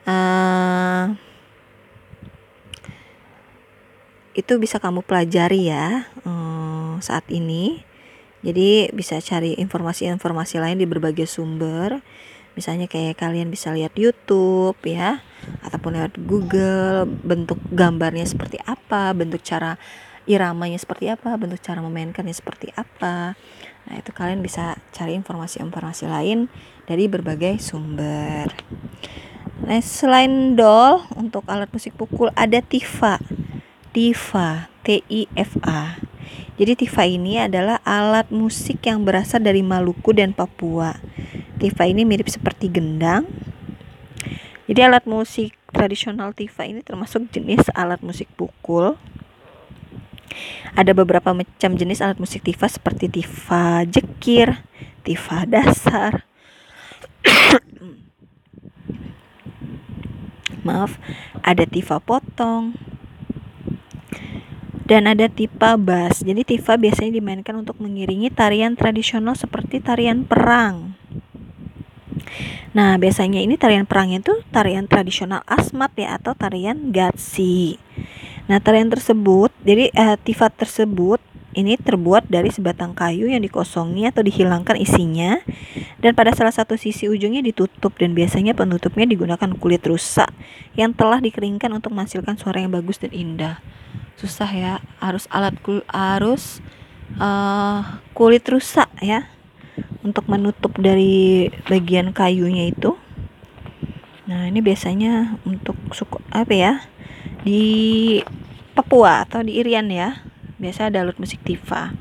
uh, 0.04 1.16
itu 4.36 4.52
bisa 4.60 4.76
kamu 4.76 5.00
pelajari 5.00 5.72
ya 5.72 6.04
um, 6.28 7.00
saat 7.00 7.24
ini. 7.32 7.80
Jadi 8.44 8.92
bisa 8.92 9.16
cari 9.24 9.56
informasi-informasi 9.56 10.60
lain 10.60 10.76
di 10.76 10.84
berbagai 10.84 11.24
sumber. 11.24 12.04
Misalnya 12.60 12.92
kayak 12.92 13.16
kalian 13.16 13.48
bisa 13.48 13.72
lihat 13.72 13.96
YouTube 13.96 14.76
ya 14.84 15.24
ataupun 15.62 15.96
lewat 15.96 16.14
Google 16.24 17.08
bentuk 17.08 17.60
gambarnya 17.72 18.24
seperti 18.28 18.60
apa, 18.64 19.12
bentuk 19.16 19.40
cara 19.44 19.78
iramanya 20.24 20.80
seperti 20.80 21.12
apa, 21.12 21.36
bentuk 21.36 21.60
cara 21.60 21.84
memainkannya 21.84 22.32
seperti 22.32 22.72
apa. 22.76 23.36
Nah, 23.84 23.94
itu 24.00 24.10
kalian 24.16 24.40
bisa 24.40 24.80
cari 24.96 25.12
informasi-informasi 25.16 26.08
lain 26.08 26.48
dari 26.88 27.04
berbagai 27.08 27.60
sumber. 27.60 28.48
Nah, 29.64 29.80
selain 29.84 30.56
dol 30.56 31.04
untuk 31.16 31.44
alat 31.48 31.68
musik 31.72 31.96
pukul 31.96 32.32
ada 32.36 32.60
tifa. 32.64 33.20
Tifa, 33.94 34.72
T-I-F-A. 34.82 36.02
Jadi 36.54 36.86
tifa 36.86 37.02
ini 37.06 37.38
adalah 37.38 37.78
alat 37.82 38.30
musik 38.30 38.82
yang 38.86 39.02
berasal 39.02 39.42
dari 39.42 39.62
Maluku 39.62 40.14
dan 40.14 40.34
Papua. 40.34 40.94
Tifa 41.58 41.86
ini 41.86 42.02
mirip 42.02 42.26
seperti 42.26 42.70
gendang. 42.70 43.26
Jadi 44.64 44.80
alat 44.80 45.04
musik 45.04 45.52
tradisional 45.68 46.32
tifa 46.32 46.64
ini 46.64 46.80
termasuk 46.80 47.28
jenis 47.28 47.68
alat 47.76 48.00
musik 48.00 48.32
pukul. 48.32 48.96
Ada 50.74 50.96
beberapa 50.96 51.36
macam 51.36 51.76
jenis 51.76 52.00
alat 52.00 52.16
musik 52.16 52.42
tifa 52.42 52.66
seperti 52.66 53.12
tifa 53.12 53.84
jekir, 53.84 54.64
tifa 55.04 55.44
dasar. 55.44 56.24
Maaf, 60.66 60.96
ada 61.44 61.68
tifa 61.68 62.00
potong, 62.00 62.72
dan 64.84 65.08
ada 65.08 65.28
tipa 65.28 65.76
bass. 65.80 66.24
Jadi 66.24 66.44
tifa 66.56 66.76
biasanya 66.76 67.20
dimainkan 67.20 67.56
untuk 67.56 67.80
mengiringi 67.80 68.32
tarian 68.32 68.76
tradisional 68.76 69.36
seperti 69.36 69.80
tarian 69.80 70.24
perang. 70.24 70.96
Nah, 72.74 72.98
biasanya 72.98 73.40
ini 73.40 73.54
tarian 73.56 73.88
perangnya 73.88 74.20
itu 74.24 74.34
tarian 74.50 74.86
tradisional 74.90 75.42
asmat 75.46 75.94
ya 75.96 76.18
atau 76.18 76.34
tarian 76.34 76.90
gatsi. 76.90 77.80
Nah, 78.50 78.60
tarian 78.60 78.92
tersebut, 78.92 79.54
jadi 79.64 79.88
eh, 79.94 80.16
tifa 80.20 80.52
tersebut 80.52 81.22
ini 81.54 81.78
terbuat 81.78 82.26
dari 82.26 82.50
sebatang 82.50 82.92
kayu 82.92 83.30
yang 83.30 83.40
dikosongi 83.40 84.10
atau 84.10 84.26
dihilangkan 84.26 84.74
isinya 84.74 85.38
dan 86.02 86.12
pada 86.18 86.34
salah 86.34 86.50
satu 86.50 86.74
sisi 86.74 87.06
ujungnya 87.06 87.40
ditutup 87.40 87.94
dan 87.94 88.12
biasanya 88.12 88.52
penutupnya 88.52 89.06
digunakan 89.06 89.50
kulit 89.56 89.86
rusak 89.86 90.28
yang 90.74 90.90
telah 90.92 91.22
dikeringkan 91.22 91.70
untuk 91.70 91.94
menghasilkan 91.94 92.36
suara 92.36 92.60
yang 92.60 92.74
bagus 92.74 92.98
dan 92.98 93.14
indah 93.14 93.62
susah 94.18 94.50
ya 94.50 94.72
harus 95.02 95.26
alat 95.30 95.54
kul 95.62 95.82
harus 95.90 96.62
uh, 97.18 98.02
kulit 98.14 98.46
rusak 98.46 98.90
ya 99.02 99.26
untuk 100.04 100.24
menutup 100.28 100.72
dari 100.78 101.48
bagian 101.70 102.12
kayunya 102.12 102.70
itu 102.70 102.96
nah 104.24 104.48
ini 104.48 104.64
biasanya 104.64 105.36
untuk 105.44 105.76
suku 105.92 106.20
apa 106.32 106.54
ya 106.54 106.72
di 107.44 108.20
Papua 108.74 109.22
atau 109.22 109.44
di 109.44 109.60
Irian 109.60 109.92
ya 109.92 110.24
biasa 110.58 110.90
ada 110.90 111.04
alat 111.04 111.20
musik 111.20 111.44
tifa 111.44 111.92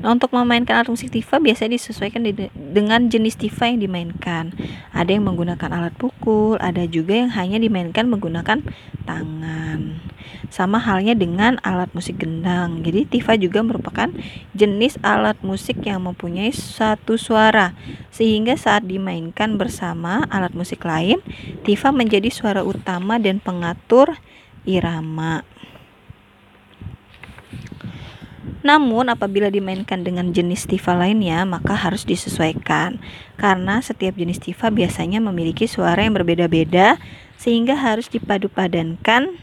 Nah, 0.00 0.16
untuk 0.16 0.32
memainkan 0.32 0.80
alat 0.80 0.88
musik 0.88 1.12
tifa 1.12 1.36
biasanya 1.36 1.76
disesuaikan 1.76 2.24
di, 2.24 2.32
dengan 2.56 3.12
jenis 3.12 3.36
tifa 3.36 3.68
yang 3.68 3.84
dimainkan. 3.84 4.56
Ada 4.96 5.12
yang 5.12 5.28
menggunakan 5.28 5.68
alat 5.68 5.92
pukul, 5.92 6.56
ada 6.56 6.88
juga 6.88 7.20
yang 7.20 7.28
hanya 7.36 7.60
dimainkan 7.60 8.08
menggunakan 8.08 8.64
tangan. 9.04 9.80
Sama 10.50 10.82
halnya 10.82 11.14
dengan 11.14 11.56
alat 11.62 11.90
musik 11.94 12.20
gendang. 12.20 12.82
Jadi 12.82 13.06
tifa 13.06 13.38
juga 13.38 13.62
merupakan 13.62 14.10
jenis 14.56 14.98
alat 15.00 15.38
musik 15.40 15.82
yang 15.86 16.04
mempunyai 16.04 16.50
satu 16.50 17.14
suara 17.14 17.72
sehingga 18.10 18.58
saat 18.58 18.84
dimainkan 18.84 19.56
bersama 19.56 20.26
alat 20.28 20.52
musik 20.52 20.82
lain, 20.82 21.22
tifa 21.62 21.94
menjadi 21.94 22.28
suara 22.28 22.66
utama 22.66 23.16
dan 23.16 23.38
pengatur 23.38 24.18
irama. 24.66 25.46
Namun 28.60 29.08
apabila 29.08 29.48
dimainkan 29.48 30.04
dengan 30.04 30.36
jenis 30.36 30.68
tifa 30.68 30.92
lainnya 30.92 31.48
maka 31.48 31.72
harus 31.72 32.04
disesuaikan 32.04 33.00
karena 33.40 33.80
setiap 33.80 34.20
jenis 34.20 34.36
tifa 34.36 34.68
biasanya 34.68 35.16
memiliki 35.16 35.64
suara 35.64 36.04
yang 36.04 36.12
berbeda-beda 36.12 37.00
sehingga 37.40 37.72
harus 37.72 38.12
dipadu-padankan 38.12 39.40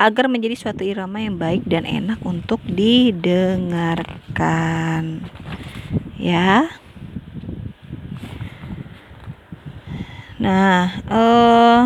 agar 0.00 0.32
menjadi 0.32 0.56
suatu 0.56 0.80
irama 0.80 1.20
yang 1.20 1.36
baik 1.36 1.68
dan 1.68 1.84
enak 1.84 2.24
untuk 2.24 2.64
didengarkan. 2.64 4.00
Ya. 6.16 6.72
Nah, 10.40 11.04
eh 11.04 11.84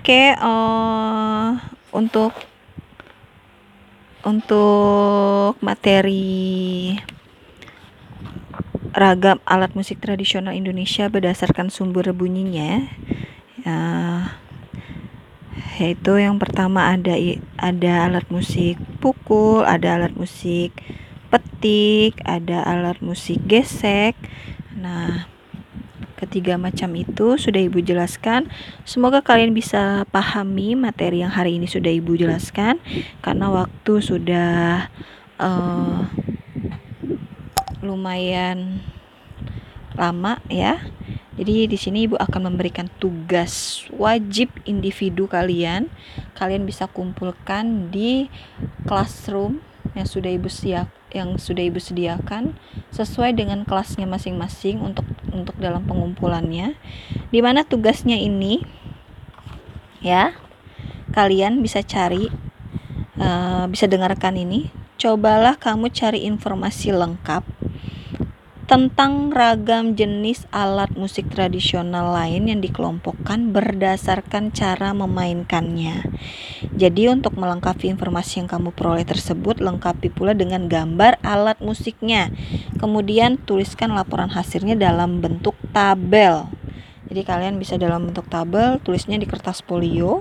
Oke, 0.00 0.34
uh, 0.42 1.54
untuk 1.94 2.32
untuk 4.24 5.54
materi 5.62 6.96
ragam 8.94 9.38
alat 9.46 9.72
musik 9.78 10.02
tradisional 10.02 10.54
Indonesia 10.54 11.06
berdasarkan 11.06 11.70
sumber 11.70 12.10
bunyinya 12.14 12.86
uh, 13.66 14.30
yaitu 15.80 16.20
yang 16.20 16.36
pertama 16.36 16.92
ada 16.92 17.16
ada 17.56 17.92
alat 18.04 18.28
musik 18.28 18.76
pukul, 19.00 19.64
ada 19.64 19.96
alat 19.96 20.12
musik 20.12 20.76
petik, 21.30 22.18
ada 22.26 22.66
alat 22.66 22.98
musik 23.00 23.38
gesek. 23.46 24.18
Nah, 24.74 25.30
Ketiga 26.20 26.60
macam 26.60 26.92
itu 27.00 27.40
sudah 27.40 27.64
Ibu 27.64 27.80
jelaskan. 27.80 28.52
Semoga 28.84 29.24
kalian 29.24 29.56
bisa 29.56 30.04
pahami 30.12 30.76
materi 30.76 31.24
yang 31.24 31.32
hari 31.32 31.56
ini 31.56 31.64
sudah 31.64 31.88
Ibu 31.88 32.20
jelaskan 32.20 32.76
karena 33.24 33.48
waktu 33.48 33.94
sudah 34.04 34.92
uh, 35.40 36.04
lumayan 37.80 38.84
lama 39.96 40.40
ya. 40.48 40.80
Jadi 41.40 41.72
di 41.72 41.78
sini 41.80 42.04
Ibu 42.04 42.20
akan 42.20 42.52
memberikan 42.52 42.88
tugas 43.00 43.84
wajib 43.96 44.52
individu 44.68 45.24
kalian. 45.24 45.88
Kalian 46.36 46.68
bisa 46.68 46.84
kumpulkan 46.84 47.88
di 47.88 48.28
classroom 48.84 49.64
yang 49.96 50.04
sudah 50.04 50.30
Ibu 50.30 50.48
siap 50.52 50.92
yang 51.10 51.42
sudah 51.42 51.66
Ibu 51.66 51.82
sediakan 51.82 52.54
sesuai 52.94 53.34
dengan 53.34 53.66
kelasnya 53.66 54.06
masing-masing 54.06 54.78
untuk 54.78 55.06
untuk 55.32 55.56
dalam 55.56 55.82
pengumpulannya. 55.88 56.76
Di 57.32 57.40
mana 57.40 57.64
tugasnya 57.64 58.20
ini 58.20 58.62
ya. 60.04 60.36
Kalian 61.10 61.58
bisa 61.58 61.82
cari 61.82 62.30
uh, 63.18 63.64
bisa 63.66 63.90
dengarkan 63.90 64.38
ini. 64.38 64.70
Cobalah 65.00 65.56
kamu 65.56 65.88
cari 65.96 66.28
informasi 66.28 66.92
lengkap 66.92 67.40
tentang 68.68 69.32
ragam 69.32 69.96
jenis 69.96 70.44
alat 70.52 70.92
musik 70.92 71.32
tradisional 71.32 72.12
lain 72.12 72.52
yang 72.52 72.60
dikelompokkan 72.60 73.48
berdasarkan 73.48 74.52
cara 74.52 74.92
memainkannya. 74.92 76.04
Jadi 76.76 77.08
untuk 77.08 77.32
melengkapi 77.40 77.88
informasi 77.88 78.44
yang 78.44 78.48
kamu 78.52 78.76
peroleh 78.76 79.08
tersebut, 79.08 79.64
lengkapi 79.64 80.12
pula 80.12 80.36
dengan 80.36 80.68
gambar 80.68 81.16
alat 81.24 81.64
musiknya. 81.64 82.28
Kemudian 82.76 83.40
tuliskan 83.40 83.96
laporan 83.96 84.28
hasilnya 84.28 84.76
dalam 84.76 85.24
bentuk 85.24 85.56
tabel. 85.72 86.44
Jadi 87.08 87.24
kalian 87.24 87.56
bisa 87.56 87.80
dalam 87.80 88.12
bentuk 88.12 88.28
tabel, 88.28 88.76
tulisnya 88.84 89.16
di 89.16 89.24
kertas 89.24 89.64
folio. 89.64 90.20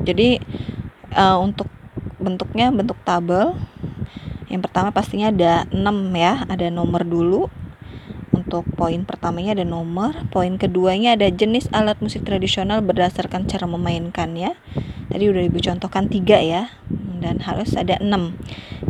Jadi 0.00 0.40
uh, 1.12 1.36
untuk 1.36 1.81
bentuknya 2.22 2.70
bentuk 2.70 2.96
tabel 3.02 3.58
yang 4.52 4.60
pertama 4.60 4.92
pastinya 4.92 5.32
ada 5.32 5.64
6 5.72 5.80
ya, 6.12 6.44
ada 6.44 6.68
nomor 6.68 7.08
dulu. 7.08 7.48
Untuk 8.36 8.68
poin 8.76 9.00
pertamanya 9.08 9.56
ada 9.56 9.64
nomor, 9.64 10.28
poin 10.28 10.60
keduanya 10.60 11.16
ada 11.16 11.32
jenis 11.32 11.72
alat 11.72 11.96
musik 12.04 12.28
tradisional 12.28 12.84
berdasarkan 12.84 13.48
cara 13.48 13.64
memainkannya. 13.64 14.52
Tadi 15.08 15.24
udah 15.24 15.48
Ibu 15.48 15.56
contohkan 15.56 16.12
tiga 16.12 16.36
ya, 16.36 16.68
dan 17.24 17.40
harus 17.40 17.72
ada 17.80 17.96
6. 17.96 18.12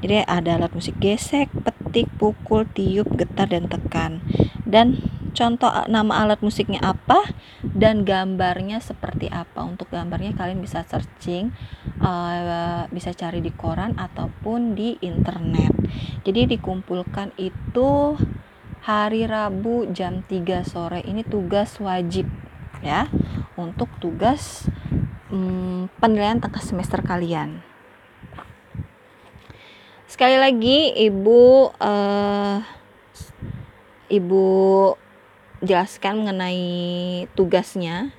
Jadi 0.03 0.27
ada 0.27 0.51
alat 0.59 0.75
musik 0.75 0.99
gesek, 0.99 1.47
petik, 1.63 2.11
pukul, 2.19 2.67
tiup, 2.67 3.07
getar 3.15 3.47
dan 3.47 3.71
tekan. 3.71 4.19
Dan 4.67 4.99
contoh 5.33 5.73
nama 5.89 6.25
alat 6.25 6.41
musiknya 6.45 6.79
apa 6.85 7.25
dan 7.65 8.05
gambarnya 8.07 8.79
seperti 8.79 9.33
apa. 9.33 9.65
Untuk 9.65 9.89
gambarnya 9.91 10.37
kalian 10.37 10.61
bisa 10.61 10.85
searching 10.87 11.53
uh, 12.01 12.87
bisa 12.93 13.11
cari 13.17 13.41
di 13.41 13.51
koran 13.53 13.97
ataupun 13.97 14.77
di 14.77 15.01
internet. 15.01 15.73
Jadi 16.23 16.57
dikumpulkan 16.57 17.35
itu 17.41 18.17
hari 18.85 19.27
Rabu 19.27 19.91
jam 19.91 20.23
3 20.27 20.63
sore. 20.67 21.01
Ini 21.03 21.25
tugas 21.27 21.79
wajib 21.79 22.29
ya 22.83 23.07
untuk 23.55 23.89
tugas 24.03 24.67
um, 25.31 25.87
penilaian 26.03 26.43
tengah 26.43 26.61
semester 26.61 27.01
kalian. 27.01 27.63
Sekali 30.11 30.37
lagi 30.37 30.93
ibu 31.09 31.73
uh, 31.73 32.61
ibu 34.13 34.45
jelaskan 35.63 36.27
mengenai 36.27 37.25
tugasnya, 37.39 38.11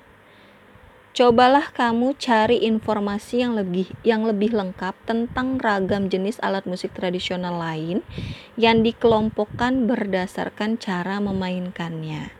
cobalah 1.14 1.70
kamu 1.76 2.16
cari 2.18 2.64
informasi 2.66 3.44
yang 3.44 3.54
lebih 3.54 3.92
yang 4.02 4.26
lebih 4.26 4.56
lengkap 4.56 4.96
tentang 5.06 5.60
ragam 5.62 6.10
jenis 6.10 6.42
alat 6.42 6.66
musik 6.66 6.96
tradisional 6.96 7.60
lain 7.60 8.02
yang 8.58 8.82
dikelompokkan 8.82 9.86
berdasarkan 9.86 10.80
cara 10.80 11.20
memainkannya. 11.20 12.34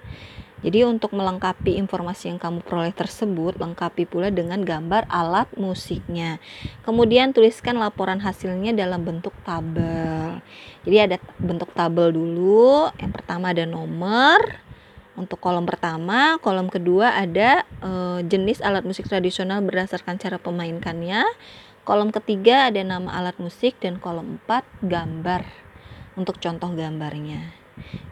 Jadi 0.64 0.88
untuk 0.88 1.12
melengkapi 1.12 1.76
informasi 1.76 2.32
yang 2.32 2.40
kamu 2.40 2.64
peroleh 2.64 2.96
tersebut, 2.96 3.60
lengkapi 3.60 4.08
pula 4.08 4.32
dengan 4.32 4.64
gambar 4.64 5.12
alat 5.12 5.52
musiknya. 5.60 6.40
Kemudian 6.88 7.36
tuliskan 7.36 7.76
laporan 7.76 8.24
hasilnya 8.24 8.72
dalam 8.72 9.04
bentuk 9.04 9.36
tabel. 9.44 10.40
Jadi 10.88 10.98
ada 11.04 11.18
bentuk 11.36 11.68
tabel 11.76 12.16
dulu. 12.16 12.88
Yang 12.96 13.12
pertama 13.12 13.52
ada 13.52 13.68
nomor, 13.68 14.40
untuk 15.14 15.38
kolom 15.38 15.70
pertama, 15.70 16.42
kolom 16.42 16.74
kedua 16.74 17.14
ada 17.14 17.62
e, 17.82 17.92
jenis 18.26 18.66
alat 18.66 18.82
musik 18.82 19.06
tradisional 19.06 19.62
berdasarkan 19.62 20.18
cara 20.18 20.42
pemainkannya. 20.42 21.22
Kolom 21.86 22.10
ketiga 22.10 22.72
ada 22.72 22.82
nama 22.82 23.14
alat 23.14 23.38
musik 23.38 23.78
dan 23.78 24.02
kolom 24.02 24.42
empat 24.42 24.66
gambar 24.82 25.46
untuk 26.18 26.42
contoh 26.42 26.74
gambarnya. 26.74 27.54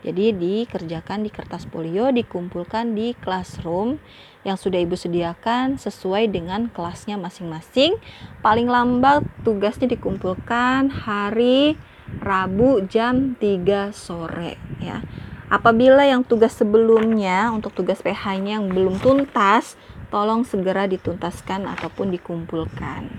Jadi 0.02 0.34
dikerjakan 0.34 1.22
di 1.22 1.30
kertas 1.30 1.70
folio, 1.70 2.10
dikumpulkan 2.10 2.98
di 2.98 3.14
classroom 3.18 4.02
yang 4.42 4.58
sudah 4.58 4.82
Ibu 4.82 4.98
sediakan 4.98 5.78
sesuai 5.78 6.34
dengan 6.34 6.70
kelasnya 6.74 7.18
masing-masing. 7.22 7.98
Paling 8.42 8.66
lambat 8.66 9.22
tugasnya 9.46 9.90
dikumpulkan 9.94 10.90
hari 10.90 11.78
Rabu 12.20 12.84
jam 12.90 13.38
3 13.38 13.94
sore 13.94 14.58
ya. 14.82 15.06
Apabila 15.52 16.08
yang 16.08 16.24
tugas 16.24 16.56
sebelumnya 16.56 17.52
untuk 17.52 17.76
tugas 17.76 18.00
PH-nya 18.00 18.56
yang 18.56 18.72
belum 18.72 19.04
tuntas, 19.04 19.76
tolong 20.08 20.48
segera 20.48 20.88
dituntaskan 20.88 21.68
ataupun 21.68 22.08
dikumpulkan. 22.08 23.12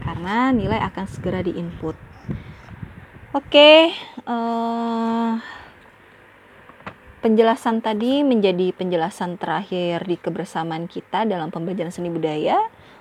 Karena 0.00 0.56
nilai 0.56 0.80
akan 0.80 1.04
segera 1.04 1.44
diinput. 1.44 1.92
Oke, 3.36 3.92
uh, 4.24 5.36
penjelasan 7.20 7.84
tadi 7.84 8.24
menjadi 8.24 8.72
penjelasan 8.72 9.36
terakhir 9.36 10.00
di 10.08 10.16
kebersamaan 10.16 10.88
kita 10.88 11.28
dalam 11.28 11.52
pembelajaran 11.52 11.92
seni 11.92 12.08
budaya. 12.08 12.56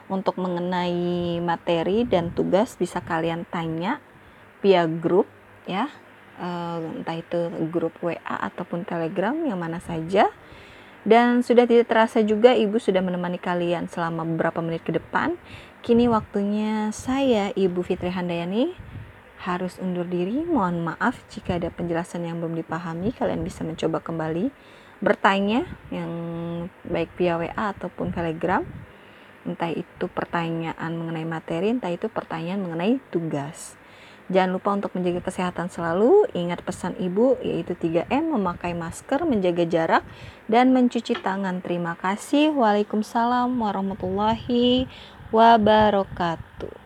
Untuk 0.05 0.35
mengenai 0.37 1.39
materi 1.39 2.03
dan 2.03 2.29
tugas 2.35 2.75
bisa 2.75 2.99
kalian 3.01 3.47
tanya 3.47 4.03
via 4.61 4.85
grup 4.85 5.25
ya 5.65 5.89
uh, 6.39 6.79
entah 7.01 7.17
itu 7.17 7.51
grup 7.71 7.95
WA 8.03 8.19
ataupun 8.19 8.83
Telegram 8.87 9.35
yang 9.45 9.59
mana 9.59 9.79
saja. 9.83 10.29
Dan 11.05 11.45
sudah 11.45 11.69
tidak 11.69 11.85
terasa 11.85 12.25
juga 12.25 12.57
ibu 12.57 12.81
sudah 12.81 12.97
menemani 12.97 13.37
kalian 13.37 13.85
selama 13.85 14.25
beberapa 14.25 14.57
menit 14.65 14.81
ke 14.81 14.89
depan. 14.89 15.37
Kini 15.85 16.09
waktunya 16.09 16.89
saya 16.89 17.53
Ibu 17.53 17.85
Fitri 17.85 18.09
Handayani 18.09 18.73
harus 19.45 19.77
undur 19.77 20.09
diri. 20.09 20.41
Mohon 20.41 20.97
maaf 20.97 21.21
jika 21.29 21.61
ada 21.61 21.69
penjelasan 21.69 22.25
yang 22.25 22.41
belum 22.41 22.57
dipahami. 22.57 23.13
Kalian 23.13 23.45
bisa 23.45 23.61
mencoba 23.61 24.01
kembali 24.01 24.49
bertanya 24.97 25.69
yang 25.93 26.09
baik 26.89 27.13
via 27.21 27.37
WA 27.37 27.53
ataupun 27.53 28.09
Telegram 28.09 28.65
entah 29.45 29.69
itu 29.69 30.09
pertanyaan 30.09 30.91
mengenai 30.97 31.27
materi 31.27 31.69
entah 31.69 31.93
itu 31.93 32.09
pertanyaan 32.09 32.65
mengenai 32.65 32.97
tugas 33.13 33.77
Jangan 34.25 34.57
lupa 34.57 34.73
untuk 34.73 34.91
menjaga 34.97 35.21
kesehatan 35.21 35.69
selalu. 35.69 36.25
Ingat 36.33 36.65
pesan 36.65 36.97
ibu 36.97 37.37
yaitu 37.45 37.77
3M, 37.77 38.33
memakai 38.33 38.73
masker, 38.73 39.21
menjaga 39.25 39.65
jarak, 39.69 40.03
dan 40.49 40.73
mencuci 40.73 41.13
tangan. 41.17 41.61
Terima 41.61 41.93
kasih. 41.93 42.49
Waalaikumsalam 42.53 43.53
warahmatullahi 43.53 44.89
wabarakatuh. 45.29 46.84